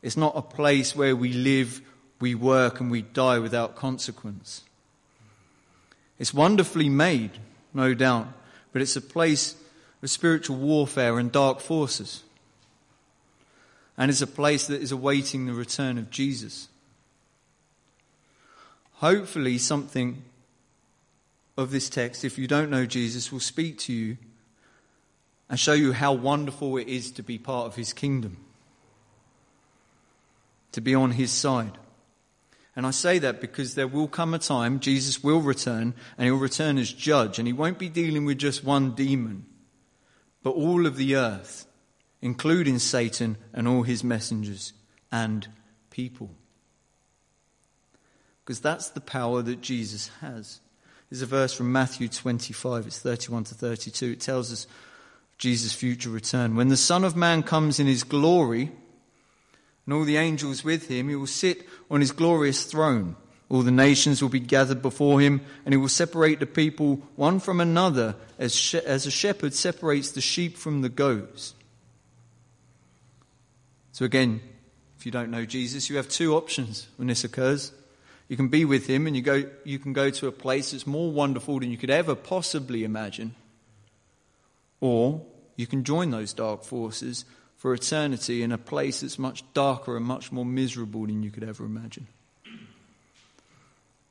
It's 0.00 0.16
not 0.16 0.32
a 0.34 0.40
place 0.40 0.96
where 0.96 1.14
we 1.14 1.34
live, 1.34 1.82
we 2.18 2.34
work, 2.34 2.80
and 2.80 2.90
we 2.90 3.02
die 3.02 3.38
without 3.38 3.76
consequence. 3.76 4.62
It's 6.18 6.32
wonderfully 6.32 6.88
made, 6.88 7.32
no 7.74 7.92
doubt, 7.92 8.28
but 8.72 8.80
it's 8.80 8.96
a 8.96 9.02
place 9.02 9.56
of 10.02 10.08
spiritual 10.08 10.56
warfare 10.56 11.18
and 11.18 11.30
dark 11.30 11.60
forces 11.60 12.22
and 14.00 14.08
is 14.08 14.22
a 14.22 14.26
place 14.26 14.66
that 14.66 14.80
is 14.80 14.92
awaiting 14.92 15.44
the 15.44 15.52
return 15.52 15.98
of 15.98 16.08
Jesus. 16.08 16.70
Hopefully, 18.94 19.58
something 19.58 20.22
of 21.58 21.70
this 21.70 21.90
text, 21.90 22.24
if 22.24 22.38
you 22.38 22.48
don't 22.48 22.70
know 22.70 22.86
Jesus, 22.86 23.30
will 23.30 23.40
speak 23.40 23.76
to 23.80 23.92
you 23.92 24.16
and 25.50 25.60
show 25.60 25.74
you 25.74 25.92
how 25.92 26.14
wonderful 26.14 26.78
it 26.78 26.88
is 26.88 27.10
to 27.10 27.22
be 27.22 27.36
part 27.36 27.66
of 27.66 27.76
his 27.76 27.92
kingdom, 27.92 28.38
to 30.72 30.80
be 30.80 30.94
on 30.94 31.10
his 31.10 31.30
side. 31.30 31.76
And 32.74 32.86
I 32.86 32.92
say 32.92 33.18
that 33.18 33.38
because 33.38 33.74
there 33.74 33.86
will 33.86 34.08
come 34.08 34.32
a 34.32 34.38
time 34.38 34.80
Jesus 34.80 35.22
will 35.22 35.42
return, 35.42 35.92
and 36.16 36.24
he'll 36.24 36.36
return 36.36 36.78
as 36.78 36.90
judge, 36.90 37.38
and 37.38 37.46
he 37.46 37.52
won't 37.52 37.78
be 37.78 37.90
dealing 37.90 38.24
with 38.24 38.38
just 38.38 38.64
one 38.64 38.92
demon, 38.92 39.44
but 40.42 40.52
all 40.52 40.86
of 40.86 40.96
the 40.96 41.16
earth 41.16 41.66
including 42.22 42.78
Satan 42.78 43.36
and 43.52 43.66
all 43.66 43.82
his 43.82 44.04
messengers 44.04 44.72
and 45.10 45.48
people. 45.90 46.30
Because 48.44 48.60
that's 48.60 48.90
the 48.90 49.00
power 49.00 49.42
that 49.42 49.60
Jesus 49.60 50.08
has. 50.20 50.60
There's 51.08 51.22
a 51.22 51.26
verse 51.26 51.52
from 51.52 51.72
Matthew 51.72 52.08
25, 52.08 52.86
it's 52.86 52.98
31 52.98 53.44
to 53.44 53.54
32. 53.54 54.12
It 54.12 54.20
tells 54.20 54.52
us 54.52 54.66
Jesus' 55.38 55.72
future 55.72 56.10
return. 56.10 56.54
When 56.54 56.68
the 56.68 56.76
Son 56.76 57.04
of 57.04 57.16
Man 57.16 57.42
comes 57.42 57.80
in 57.80 57.86
his 57.86 58.04
glory, 58.04 58.70
and 59.86 59.94
all 59.94 60.04
the 60.04 60.18
angels 60.18 60.62
with 60.62 60.88
him, 60.88 61.08
he 61.08 61.16
will 61.16 61.26
sit 61.26 61.66
on 61.90 62.00
his 62.00 62.12
glorious 62.12 62.64
throne. 62.64 63.16
All 63.48 63.62
the 63.62 63.72
nations 63.72 64.22
will 64.22 64.28
be 64.28 64.38
gathered 64.38 64.82
before 64.82 65.20
him, 65.20 65.40
and 65.64 65.72
he 65.72 65.76
will 65.76 65.88
separate 65.88 66.38
the 66.38 66.46
people 66.46 67.02
one 67.16 67.40
from 67.40 67.60
another 67.60 68.14
as, 68.38 68.54
she- 68.54 68.78
as 68.78 69.06
a 69.06 69.10
shepherd 69.10 69.54
separates 69.54 70.12
the 70.12 70.20
sheep 70.20 70.56
from 70.56 70.82
the 70.82 70.88
goats. 70.88 71.54
So, 73.92 74.04
again, 74.04 74.40
if 74.98 75.06
you 75.06 75.12
don't 75.12 75.30
know 75.30 75.44
Jesus, 75.44 75.88
you 75.88 75.96
have 75.96 76.08
two 76.08 76.34
options 76.36 76.88
when 76.96 77.08
this 77.08 77.24
occurs. 77.24 77.72
You 78.28 78.36
can 78.36 78.48
be 78.48 78.64
with 78.64 78.86
him 78.86 79.06
and 79.06 79.16
you, 79.16 79.22
go, 79.22 79.44
you 79.64 79.78
can 79.78 79.92
go 79.92 80.10
to 80.10 80.28
a 80.28 80.32
place 80.32 80.70
that's 80.70 80.86
more 80.86 81.10
wonderful 81.10 81.58
than 81.58 81.70
you 81.70 81.76
could 81.76 81.90
ever 81.90 82.14
possibly 82.14 82.84
imagine. 82.84 83.34
Or 84.80 85.22
you 85.56 85.66
can 85.66 85.84
join 85.84 86.10
those 86.10 86.32
dark 86.32 86.64
forces 86.64 87.24
for 87.56 87.74
eternity 87.74 88.42
in 88.42 88.52
a 88.52 88.58
place 88.58 89.00
that's 89.00 89.18
much 89.18 89.42
darker 89.52 89.96
and 89.96 90.06
much 90.06 90.30
more 90.30 90.44
miserable 90.44 91.06
than 91.06 91.22
you 91.22 91.30
could 91.30 91.44
ever 91.44 91.64
imagine. 91.64 92.06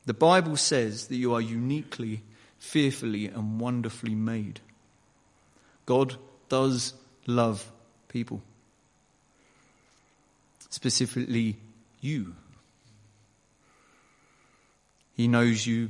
The 0.06 0.14
Bible 0.14 0.58
says 0.58 1.08
that 1.08 1.16
you 1.16 1.34
are 1.34 1.42
uniquely, 1.42 2.24
fearfully, 2.58 3.28
and 3.28 3.60
wonderfully 3.60 4.16
made. 4.16 4.60
God 5.86 6.16
does 6.50 6.94
love 7.26 7.72
people 8.08 8.42
specifically 10.70 11.58
you. 12.02 12.36
He 15.14 15.28
knows 15.28 15.68
you 15.68 15.90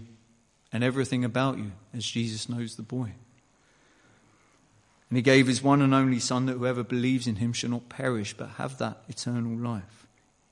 and 0.72 0.84
everything 0.84 1.24
about 1.24 1.58
you, 1.58 1.72
as 1.94 2.06
Jesus 2.06 2.50
knows 2.50 2.76
the 2.76 2.84
boy. 2.84 3.14
And 5.10 5.18
he 5.18 5.22
gave 5.22 5.48
his 5.48 5.64
one 5.64 5.82
and 5.82 5.94
only 5.94 6.20
Son 6.20 6.46
that 6.46 6.54
whoever 6.54 6.84
believes 6.84 7.26
in 7.26 7.38
him 7.38 7.54
shall 7.54 7.72
not 7.72 7.90
perish 7.90 8.36
but 8.36 8.50
have 8.58 8.78
that 8.78 9.02
eternal 9.08 9.58
life 9.58 10.08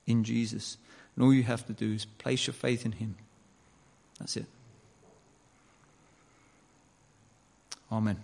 in 0.08 0.24
Jesus. 0.24 0.78
And 1.18 1.24
all 1.26 1.34
you 1.34 1.44
have 1.44 1.66
to 1.66 1.74
do 1.74 1.94
is 1.94 2.06
place 2.06 2.46
your 2.46 2.54
faith 2.54 2.86
in 2.86 2.94
Him. 2.94 3.16
That's 4.20 4.38
it. 4.38 4.46
Amen. 7.92 8.18